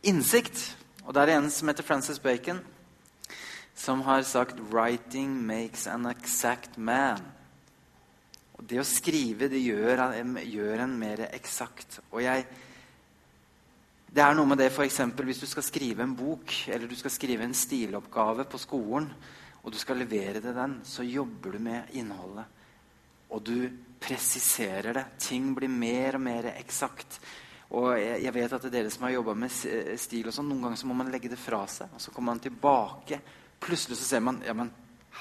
innsikt. 0.07 0.61
Og 1.03 1.17
det 1.17 1.25
er 1.25 1.33
en 1.35 1.49
som 1.51 1.67
heter 1.67 1.83
Francis 1.83 2.21
Bacon, 2.23 2.61
som 3.75 4.01
har 4.07 4.23
sagt 4.23 4.55
'Writing 4.55 5.35
makes 5.43 5.87
an 5.87 6.07
exact 6.07 6.79
man'. 6.79 7.27
Og 8.55 8.69
Det 8.69 8.79
å 8.79 8.85
skrive 8.85 9.49
det 9.49 9.59
gjør, 9.59 10.15
gjør 10.47 10.81
en 10.85 10.99
mer 10.99 11.29
eksakt. 11.33 12.01
Og 12.13 12.23
jeg, 12.23 12.47
det 14.15 14.23
er 14.23 14.35
noe 14.35 14.47
med 14.47 14.59
det 14.59 14.71
f.eks. 14.71 14.99
hvis 14.99 15.41
du 15.41 15.47
skal 15.47 15.63
skrive 15.63 16.03
en 16.03 16.15
bok 16.15 16.69
eller 16.69 16.87
du 16.87 16.95
skal 16.95 17.11
skrive 17.11 17.43
en 17.43 17.55
stiloppgave 17.55 18.45
på 18.45 18.59
skolen, 18.59 19.13
og 19.65 19.73
du 19.73 19.79
skal 19.79 19.97
levere 19.97 20.41
det 20.41 20.55
den, 20.55 20.81
så 20.85 21.03
jobber 21.03 21.51
du 21.51 21.59
med 21.59 21.83
innholdet. 21.93 22.45
Og 23.31 23.47
du 23.47 23.71
presiserer 24.01 24.97
det. 24.97 25.05
Ting 25.23 25.53
blir 25.57 25.71
mer 25.71 26.19
og 26.19 26.25
mer 26.25 26.51
eksakt. 26.55 27.19
Og 27.77 27.91
jeg, 28.01 28.23
jeg, 28.25 28.35
vet 28.35 28.53
at 28.57 28.65
det 28.65 28.71
er 28.71 28.77
dere 28.79 28.93
som 28.93 29.05
har 29.05 29.17
jobba 29.19 29.35
med 29.37 29.53
stil, 29.53 30.29
og 30.29 30.35
sånn, 30.35 30.49
noen 30.49 30.65
ganger 30.67 30.81
så 30.81 30.89
må 30.89 30.97
man 30.97 31.11
legge 31.13 31.31
det 31.33 31.41
fra 31.41 31.65
seg. 31.69 31.93
Og 31.93 32.03
så 32.03 32.15
kommer 32.15 32.33
man 32.33 32.45
tilbake. 32.45 33.21
Plutselig 33.61 33.99
så 34.01 34.09
ser 34.09 34.25
man 34.25 34.41
ja, 34.47 34.55
men 34.57 34.71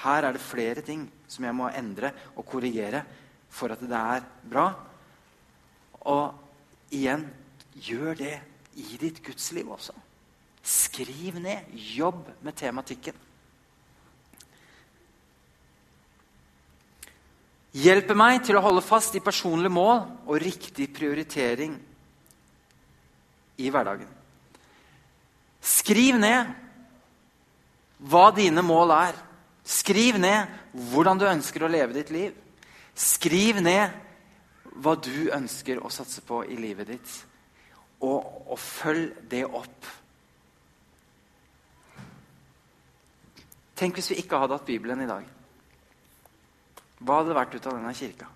her 0.03 0.27
er 0.27 0.35
det 0.35 0.43
flere 0.43 0.83
ting 0.85 1.07
som 1.27 1.47
jeg 1.47 1.57
må 1.57 1.71
endre 1.73 2.13
og 2.35 2.45
korrigere 2.47 3.01
for 3.49 3.73
at 3.73 3.83
det 3.83 3.99
er 3.99 4.27
bra. 4.47 4.67
Og 6.07 6.93
igjen 6.95 7.25
gjør 7.83 8.19
det 8.21 8.35
i 8.77 8.99
ditt 9.01 9.23
gudsliv 9.25 9.71
også. 9.73 9.95
Skriv 10.67 11.39
ned. 11.41 11.71
Jobb 11.73 12.27
med 12.45 12.55
tematikken. 12.59 13.15
Hjelper 17.77 18.17
meg 18.17 18.41
til 18.45 18.57
å 18.57 18.63
holde 18.63 18.85
fast 18.85 19.15
i 19.17 19.23
personlige 19.23 19.73
mål 19.73 20.01
og 20.25 20.41
riktig 20.41 20.89
prioritering 20.95 21.75
i 23.57 23.69
hverdagen. 23.73 24.09
Skriv 25.61 26.17
ned 26.21 26.51
hva 28.07 28.29
dine 28.35 28.63
mål 28.65 28.93
er. 28.95 29.15
Skriv 29.67 30.19
ned 30.21 30.47
hvordan 30.93 31.19
du 31.19 31.25
ønsker 31.27 31.65
å 31.65 31.71
leve 31.71 31.97
ditt 31.97 32.11
liv. 32.13 32.35
Skriv 32.97 33.59
ned 33.61 33.93
hva 34.77 34.93
du 35.01 35.29
ønsker 35.33 35.81
å 35.81 35.91
satse 35.91 36.23
på 36.25 36.43
i 36.47 36.57
livet 36.59 36.93
ditt. 36.93 37.15
Og, 38.05 38.21
og 38.53 38.59
følg 38.61 39.25
det 39.29 39.43
opp. 39.45 39.89
Tenk 43.77 43.97
hvis 43.97 44.13
vi 44.13 44.21
ikke 44.23 44.39
hadde 44.41 44.57
hatt 44.57 44.69
Bibelen 44.69 45.03
i 45.03 45.09
dag. 45.09 45.25
Hva 46.99 47.19
hadde 47.19 47.31
det 47.31 47.37
vært 47.37 47.55
ut 47.57 47.67
av 47.69 47.77
denne 47.77 47.93
kirka? 47.97 48.29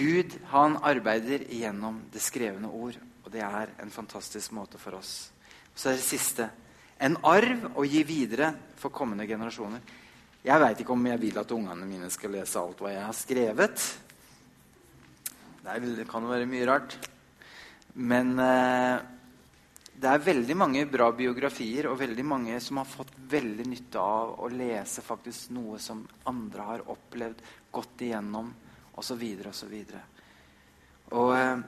Gud 0.00 0.34
han 0.50 0.78
arbeider 0.86 1.44
gjennom 1.52 2.00
det 2.12 2.22
skrevne 2.24 2.70
ord, 2.72 2.96
og 3.24 3.30
det 3.34 3.42
er 3.44 3.72
en 3.82 3.92
fantastisk 3.92 4.54
måte 4.56 4.80
for 4.80 4.96
oss. 4.98 5.30
Så 5.74 5.90
er 5.90 5.98
det 5.98 6.06
siste 6.06 6.48
en 7.00 7.16
arv 7.24 7.78
å 7.80 7.84
gi 7.86 8.02
videre 8.04 8.52
for 8.80 8.92
kommende 8.92 9.26
generasjoner. 9.28 9.82
Jeg 10.40 10.60
veit 10.62 10.80
ikke 10.80 10.94
om 10.94 11.06
jeg 11.08 11.20
vil 11.20 11.38
at 11.40 11.52
ungene 11.52 11.88
mine 11.88 12.08
skal 12.12 12.32
lese 12.32 12.60
alt 12.60 12.80
hva 12.80 12.94
jeg 12.94 13.04
har 13.04 13.16
skrevet. 13.16 13.86
Det 15.60 16.06
kan 16.08 16.24
jo 16.24 16.32
være 16.32 16.48
mye 16.48 16.68
rart. 16.68 16.96
Men 18.00 18.38
eh, 18.40 19.00
det 20.00 20.08
er 20.08 20.22
veldig 20.24 20.54
mange 20.56 20.86
bra 20.88 21.10
biografier 21.12 21.90
og 21.90 21.98
veldig 22.00 22.24
mange 22.24 22.56
som 22.64 22.78
har 22.80 22.88
fått 22.88 23.12
veldig 23.30 23.66
nytte 23.68 24.00
av 24.00 24.38
å 24.40 24.48
lese 24.48 25.02
faktisk 25.04 25.50
noe 25.52 25.80
som 25.82 26.00
andre 26.30 26.64
har 26.64 26.84
opplevd, 26.88 27.42
gått 27.70 28.04
igjennom 28.06 28.48
osv. 28.96 29.24
osv. 29.50 29.74
Og, 31.10 31.18
og 31.20 31.34
eh, 31.36 31.66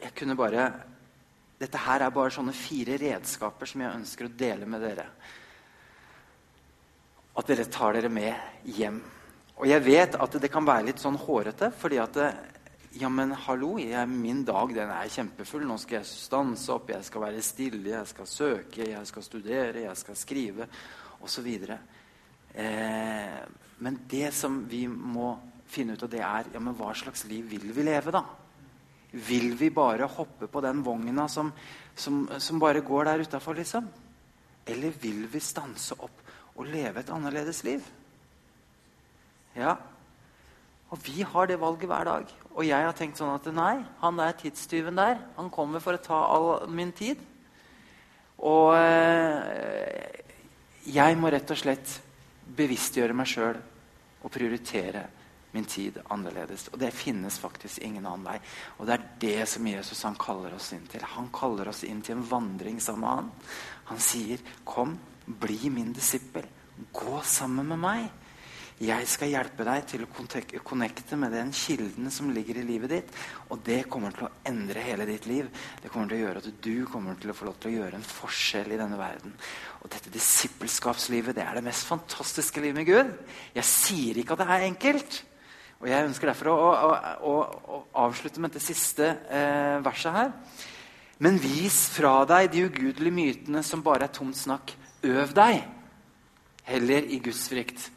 Jeg 0.00 0.14
kunne 0.16 0.38
bare 0.38 0.62
Dette 1.60 1.80
her 1.84 2.00
er 2.00 2.12
bare 2.14 2.32
sånne 2.32 2.56
fire 2.56 2.96
redskaper 2.96 3.68
som 3.68 3.82
jeg 3.84 3.96
ønsker 3.98 4.24
å 4.24 4.32
dele 4.32 4.64
med 4.64 4.80
dere. 4.80 5.04
At 7.36 7.50
dere 7.52 7.66
tar 7.68 7.98
dere 7.98 8.08
med 8.08 8.64
hjem. 8.64 8.96
Og 9.60 9.68
jeg 9.68 9.84
vet 9.84 10.16
at 10.16 10.38
det 10.40 10.48
kan 10.48 10.64
være 10.64 10.86
litt 10.86 11.02
sånn 11.02 11.20
hårete, 11.20 11.68
fordi 11.76 11.98
at 12.00 12.16
det, 12.16 12.30
Ja, 12.98 13.06
men 13.06 13.30
hallo, 13.38 13.76
jeg, 13.78 14.02
min 14.10 14.40
dag 14.42 14.72
den 14.74 14.88
er 14.90 15.10
kjempefull. 15.14 15.62
Nå 15.62 15.76
skal 15.78 16.00
jeg 16.00 16.08
stanse 16.10 16.72
opp, 16.74 16.88
jeg 16.90 17.04
skal 17.06 17.22
være 17.22 17.42
stille, 17.46 17.92
jeg 17.92 18.08
skal 18.10 18.26
søke, 18.26 18.88
jeg 18.90 19.06
skal 19.06 19.22
studere, 19.22 19.84
jeg 19.84 19.98
skal 20.00 20.16
skrive 20.18 20.66
osv. 21.22 21.46
Eh, 22.50 23.36
men 23.86 23.98
det 24.10 24.32
som 24.34 24.56
vi 24.66 24.88
må 24.90 25.28
finne 25.70 25.94
ut 25.94 26.02
av, 26.02 26.10
det 26.10 26.24
er 26.26 26.50
ja, 26.50 26.58
men 26.58 26.74
hva 26.80 26.90
slags 26.98 27.22
liv 27.30 27.46
vil 27.52 27.68
vi 27.76 27.84
leve, 27.86 28.10
da? 28.10 28.24
Vil 29.14 29.54
vi 29.60 29.70
bare 29.70 30.10
hoppe 30.10 30.50
på 30.50 30.64
den 30.66 30.82
vogna 30.82 31.28
som, 31.30 31.54
som, 31.94 32.24
som 32.42 32.58
bare 32.58 32.82
går 32.82 33.06
der 33.06 33.22
utafor, 33.22 33.54
liksom? 33.54 33.86
Eller 34.66 34.98
vil 34.98 35.28
vi 35.30 35.38
stanse 35.38 35.94
opp 35.94 36.26
og 36.56 36.66
leve 36.66 37.04
et 37.04 37.14
annerledes 37.14 37.62
liv? 37.70 37.86
Ja, 39.54 39.78
og 40.90 40.98
vi 41.06 41.22
har 41.22 41.46
det 41.46 41.60
valget 41.60 41.86
hver 41.86 42.04
dag. 42.04 42.30
Og 42.60 42.66
jeg 42.68 42.84
har 42.84 42.92
tenkt 42.92 43.16
sånn 43.16 43.32
at 43.32 43.46
nei, 43.56 43.78
han 44.02 44.18
der 44.20 44.34
tidstyven 44.36 44.98
der, 44.98 45.16
han 45.38 45.48
kommer 45.48 45.80
for 45.80 45.96
å 45.96 46.02
ta 46.04 46.18
all 46.28 46.66
min 46.68 46.90
tid. 46.92 47.16
Og 48.44 48.74
eh, 48.76 50.20
jeg 50.92 51.16
må 51.16 51.30
rett 51.32 51.48
og 51.48 51.56
slett 51.56 51.94
bevisstgjøre 52.56 53.16
meg 53.16 53.30
sjøl 53.32 53.56
og 53.56 54.28
prioritere 54.34 55.06
min 55.56 55.64
tid 55.64 55.96
annerledes. 56.12 56.68
Og 56.74 56.78
det 56.84 56.92
finnes 56.92 57.40
faktisk 57.40 57.80
ingen 57.80 58.04
annen 58.04 58.28
vei. 58.28 58.36
Og 58.76 58.84
det 58.84 58.98
er 58.98 59.08
det 59.24 59.48
som 59.48 59.66
Jesus 59.72 60.04
han 60.04 60.20
kaller 60.20 60.52
oss 60.60 60.68
inn 60.76 60.84
til. 60.92 61.04
Han 61.16 61.32
kaller 61.32 61.72
oss 61.72 61.80
inn 61.88 62.04
til 62.04 62.18
en 62.18 62.28
vandring 62.28 62.76
sammen 62.84 63.06
med 63.06 63.16
han. 63.16 63.30
Han 63.90 64.04
sier, 64.04 64.38
'Kom, 64.64 64.98
bli 65.26 65.70
min 65.70 65.94
disippel. 65.96 66.44
Gå 66.92 67.22
sammen 67.24 67.72
med 67.72 67.78
meg.' 67.78 68.19
Jeg 68.80 69.04
skal 69.12 69.28
hjelpe 69.28 69.64
deg 69.68 69.82
til 69.90 70.06
å 70.06 70.62
connecte 70.64 71.16
med 71.20 71.34
den 71.36 71.50
kilden 71.52 72.06
som 72.08 72.30
ligger 72.32 72.62
i 72.62 72.64
livet 72.64 72.88
ditt. 72.88 73.10
Og 73.52 73.60
det 73.66 73.82
kommer 73.92 74.14
til 74.16 74.24
å 74.24 74.30
endre 74.48 74.80
hele 74.86 75.04
ditt 75.04 75.26
liv. 75.28 75.50
Det 75.82 75.90
kommer 75.92 76.08
til 76.08 76.16
å 76.16 76.20
gjøre 76.22 76.40
at 76.40 76.62
du 76.64 76.86
kommer 76.88 77.18
til 77.20 77.28
å 77.28 77.36
få 77.36 77.50
lov 77.50 77.58
til 77.60 77.68
å 77.68 77.74
gjøre 77.74 78.00
en 78.00 78.08
forskjell 78.08 78.72
i 78.72 78.78
denne 78.80 78.96
verden. 78.96 79.34
Og 79.82 79.92
dette 79.92 80.14
disippelskapslivet 80.14 81.36
det 81.36 81.44
er 81.44 81.60
det 81.60 81.64
mest 81.68 81.84
fantastiske 81.92 82.64
livet 82.64 82.80
med 82.80 82.88
Gud. 82.88 83.12
Jeg 83.58 83.68
sier 83.68 84.22
ikke 84.22 84.38
at 84.38 84.46
det 84.46 84.48
er 84.56 84.66
enkelt. 84.70 85.20
Og 85.82 85.92
jeg 85.92 86.08
ønsker 86.08 86.32
derfor 86.32 86.54
å, 86.54 86.56
å, 86.72 86.90
å, 87.20 87.36
å 87.76 87.84
avslutte 88.06 88.40
med 88.40 88.56
det 88.56 88.64
siste 88.64 89.12
eh, 89.28 89.76
verset 89.84 90.16
her. 90.16 90.34
Men 91.20 91.36
vis 91.36 91.82
fra 91.92 92.22
deg 92.24 92.48
de 92.56 92.64
ugudelige 92.70 93.12
mytene 93.12 93.60
som 93.60 93.84
bare 93.84 94.08
er 94.08 94.16
tomt 94.16 94.40
snakk. 94.40 94.72
Øv 95.04 95.36
deg 95.36 95.66
heller 96.64 97.12
i 97.12 97.20
Guds 97.20 97.44
frykt. 97.52 97.90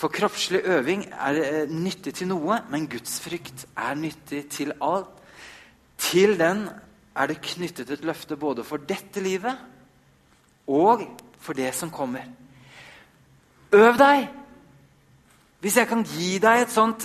For 0.00 0.08
kroppslig 0.08 0.62
øving 0.64 1.02
er 1.12 1.38
eh, 1.44 1.68
nyttig 1.68 2.14
til 2.16 2.30
noe, 2.30 2.62
men 2.72 2.88
gudsfrykt 2.88 3.66
er 3.76 3.98
nyttig 4.00 4.46
til 4.48 4.72
alt. 4.80 5.10
Til 6.00 6.38
den 6.40 6.64
er 7.16 7.28
det 7.28 7.42
knyttet 7.44 7.90
et 7.92 8.04
løfte 8.08 8.38
både 8.40 8.64
for 8.64 8.80
dette 8.80 9.20
livet 9.20 9.58
og 10.70 11.04
for 11.40 11.52
det 11.52 11.74
som 11.76 11.92
kommer. 11.92 12.24
Øv 13.72 13.98
deg! 14.00 14.28
Hvis 15.60 15.76
jeg 15.76 15.88
kan 15.90 16.06
gi 16.08 16.38
deg 16.40 16.64
sånt, 16.72 17.04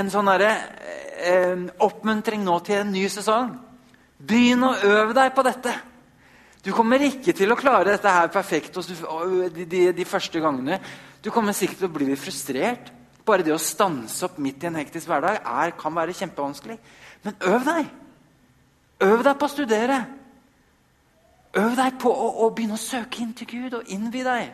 en 0.00 0.08
sånn 0.08 0.32
derre 0.32 0.54
eh, 1.20 1.68
oppmuntring 1.84 2.40
nå 2.46 2.56
til 2.64 2.80
en 2.80 2.92
ny 2.94 3.04
sesong 3.12 3.52
Begynn 4.22 4.62
å 4.64 4.76
øve 4.86 5.12
deg 5.18 5.32
på 5.34 5.42
dette. 5.42 5.72
Du 6.62 6.70
kommer 6.72 7.02
ikke 7.02 7.34
til 7.34 7.50
å 7.50 7.58
klare 7.58 7.90
dette 7.90 8.08
her 8.08 8.28
perfekt 8.30 8.76
de, 8.78 9.64
de, 9.66 9.80
de 9.92 10.04
første 10.06 10.40
gangene. 10.40 10.78
Du 11.22 11.30
kommer 11.30 11.54
sikkert 11.54 11.78
til 11.82 11.88
å 11.88 11.94
bli 11.94 12.08
litt 12.10 12.20
frustrert. 12.20 12.90
Bare 13.22 13.44
det 13.46 13.54
å 13.54 13.60
stanse 13.62 14.26
opp 14.26 14.40
midt 14.42 14.64
i 14.64 14.68
en 14.70 14.80
hektisk 14.80 15.06
hverdag 15.10 15.38
er, 15.46 15.74
kan 15.78 15.94
være 15.94 16.16
kjempevanskelig. 16.18 16.78
Men 17.22 17.36
øv 17.46 17.68
deg! 17.68 17.90
Øv 19.02 19.22
deg 19.26 19.38
på 19.38 19.46
å 19.46 19.50
studere. 19.50 19.98
Øv 21.58 21.74
deg 21.78 21.98
på 22.02 22.10
å, 22.10 22.28
å 22.46 22.50
begynne 22.54 22.78
å 22.78 22.82
søke 22.82 23.22
inn 23.22 23.34
til 23.38 23.50
Gud 23.50 23.76
og 23.78 23.90
innvie 23.94 24.26
deg. 24.26 24.52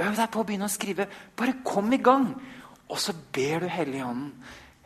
Øv 0.00 0.16
deg 0.16 0.32
på 0.32 0.40
å 0.40 0.48
begynne 0.48 0.68
å 0.68 0.72
skrive. 0.72 1.06
Bare 1.36 1.60
kom 1.64 1.92
i 1.92 2.00
gang. 2.02 2.28
Og 2.90 2.98
så 3.00 3.14
ber 3.32 3.64
du 3.64 3.70
Helligånden. 3.70 4.32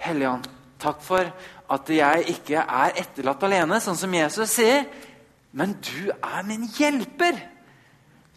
Helligånd, 0.05 0.47
takk 0.83 1.01
for 1.01 1.31
at 1.75 1.91
jeg 1.91 2.27
ikke 2.35 2.61
er 2.61 2.99
etterlatt 3.01 3.47
alene, 3.47 3.79
sånn 3.81 3.97
som 3.97 4.15
Jesus 4.15 4.59
sier. 4.59 4.85
Men 5.55 5.77
du 5.81 6.11
er 6.13 6.43
min 6.47 6.67
hjelper. 6.77 7.39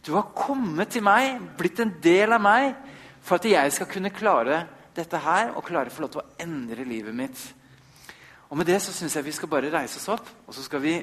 Du 0.05 0.13
har 0.15 0.31
kommet 0.36 0.91
til 0.93 1.03
meg, 1.03 1.39
blitt 1.60 1.79
en 1.83 1.93
del 2.03 2.36
av 2.36 2.41
meg, 2.43 2.73
for 3.21 3.39
at 3.39 3.47
jeg 3.49 3.73
skal 3.75 3.89
kunne 3.91 4.13
klare 4.15 4.62
dette 4.97 5.19
her 5.21 5.53
og 5.55 5.65
klare 5.67 5.91
å 5.91 5.93
få 5.93 6.05
lov 6.05 6.13
til 6.13 6.23
å 6.23 6.29
endre 6.43 6.86
livet 6.88 7.15
mitt. 7.15 7.41
Og 8.47 8.57
Med 8.57 8.69
det 8.69 8.79
så 8.81 8.93
syns 8.95 9.17
jeg 9.17 9.27
vi 9.27 9.36
skal 9.36 9.51
bare 9.51 9.71
reise 9.73 9.99
oss 9.99 10.12
opp, 10.13 10.29
og 10.47 10.55
så 10.55 10.63
skal 10.63 10.81
vi 10.83 10.95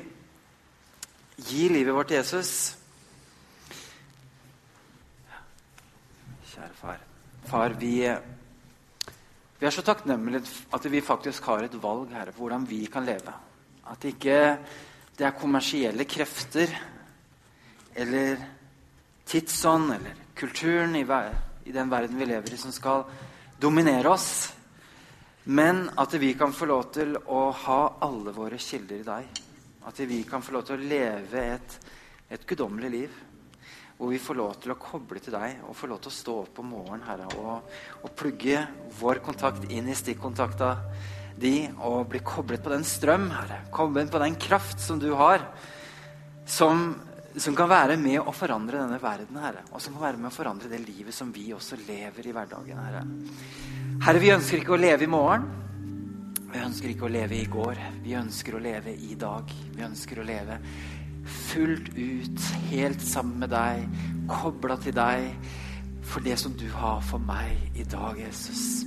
gi 1.44 1.68
livet 1.68 1.94
vårt 1.94 2.08
til 2.12 2.22
Jesus. 2.22 2.52
Kjære 6.54 6.78
far. 6.78 7.02
Far, 7.44 7.74
vi, 7.76 7.98
vi 9.58 9.68
er 9.68 9.74
så 9.74 9.84
takknemlige 9.84 10.40
at 10.72 10.88
vi 10.90 11.04
faktisk 11.04 11.50
har 11.50 11.66
et 11.66 11.76
valg 11.82 12.14
her 12.14 12.32
på 12.32 12.46
hvordan 12.46 12.64
vi 12.70 12.84
kan 12.88 13.04
leve. 13.04 13.34
At 13.90 14.08
ikke 14.08 14.38
det 15.18 15.26
er 15.28 15.36
kommersielle 15.36 16.06
krefter 16.08 16.72
eller 17.94 18.40
tidsånd 19.26 19.92
eller 19.94 20.14
kulturen 20.34 20.96
i, 20.96 21.04
i, 21.64 21.72
den 21.72 21.90
verden 21.90 22.18
vi 22.18 22.26
lever 22.26 22.54
i, 22.54 22.60
som 22.60 22.72
skal 22.72 23.04
dominere 23.60 24.08
oss. 24.08 24.52
Men 25.44 25.90
at 26.00 26.14
vi 26.14 26.32
kan 26.34 26.52
få 26.52 26.68
lov 26.68 26.88
til 26.94 27.16
å 27.16 27.50
ha 27.66 27.80
alle 28.04 28.32
våre 28.32 28.58
kilder 28.58 29.00
i 29.00 29.06
deg. 29.06 29.42
At 29.84 30.00
vi 30.00 30.22
kan 30.28 30.42
få 30.42 30.56
lov 30.56 30.64
til 30.64 30.78
å 30.78 30.88
leve 30.88 31.42
et, 31.54 31.78
et 32.32 32.46
guddommelig 32.48 32.90
liv. 32.90 33.18
Hvor 33.98 34.10
vi 34.10 34.18
får 34.18 34.38
lov 34.40 34.54
til 34.62 34.72
å 34.74 34.78
koble 34.80 35.20
til 35.22 35.36
deg 35.36 35.60
og 35.68 35.76
få 35.78 35.88
lov 35.90 36.00
til 36.02 36.10
å 36.10 36.16
stå 36.16 36.38
opp 36.46 36.62
om 36.62 36.72
morgenen 36.72 37.04
Herre, 37.06 37.28
og, 37.38 37.76
og 38.02 38.14
plugge 38.18 38.64
vår 38.98 39.20
kontakt 39.22 39.68
inn 39.70 39.86
i 39.92 39.94
stikkontakta 39.94 40.72
di 41.38 41.66
og 41.82 42.08
bli 42.10 42.20
koblet 42.24 42.62
på 42.62 42.72
den 42.72 42.86
strøm, 42.86 43.28
Herre. 43.34 43.60
Koblet 43.74 44.10
på 44.10 44.22
den 44.22 44.36
kraft 44.40 44.82
som 44.82 44.98
du 45.02 45.12
har. 45.18 45.44
Som 46.46 46.94
som 47.36 47.56
kan 47.58 47.68
være 47.70 47.96
med 47.98 48.20
å 48.22 48.32
forandre 48.34 48.78
denne 48.84 49.00
verden, 49.02 49.38
Herre. 49.42 49.64
Og 49.74 49.82
som 49.82 49.96
kan 49.96 50.06
være 50.06 50.20
med 50.22 50.30
å 50.30 50.34
forandre 50.34 50.70
det 50.70 50.80
livet 50.84 51.14
som 51.14 51.32
vi 51.34 51.48
også 51.54 51.78
lever 51.82 52.28
i 52.28 52.34
hverdagen, 52.34 52.82
Herre. 52.86 53.04
Herre, 54.04 54.22
vi 54.22 54.32
ønsker 54.34 54.60
ikke 54.60 54.76
å 54.76 54.80
leve 54.80 55.06
i 55.06 55.10
morgen. 55.10 55.48
Vi 56.54 56.62
ønsker 56.62 56.92
ikke 56.92 57.08
å 57.08 57.10
leve 57.10 57.40
i 57.40 57.48
går. 57.50 57.80
Vi 58.04 58.14
ønsker 58.14 58.54
å 58.54 58.62
leve 58.62 58.94
i 58.94 59.16
dag. 59.18 59.50
Vi 59.74 59.82
ønsker 59.82 60.22
å 60.22 60.28
leve 60.28 60.60
fullt 61.24 61.88
ut, 61.96 62.40
helt 62.70 63.02
sammen 63.02 63.40
med 63.42 63.52
deg, 63.54 64.00
kobla 64.28 64.76
til 64.82 64.94
deg, 64.96 65.30
for 66.04 66.24
det 66.24 66.36
som 66.40 66.54
du 66.58 66.66
har 66.70 67.00
for 67.08 67.22
meg 67.22 67.78
i 67.80 67.86
dag, 67.88 68.18
Jesus. 68.20 68.84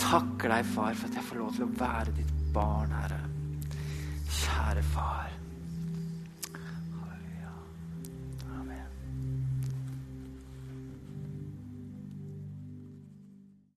Takker 0.00 0.54
deg, 0.54 0.70
far, 0.74 0.94
for 0.96 1.10
at 1.10 1.18
jeg 1.20 1.28
får 1.28 1.42
lov 1.42 1.56
til 1.56 1.68
å 1.68 1.72
være 1.78 2.16
ditt 2.16 2.36
barn, 2.54 2.94
Herre. 3.02 3.24
Kjære 4.38 4.86
far. 4.94 5.37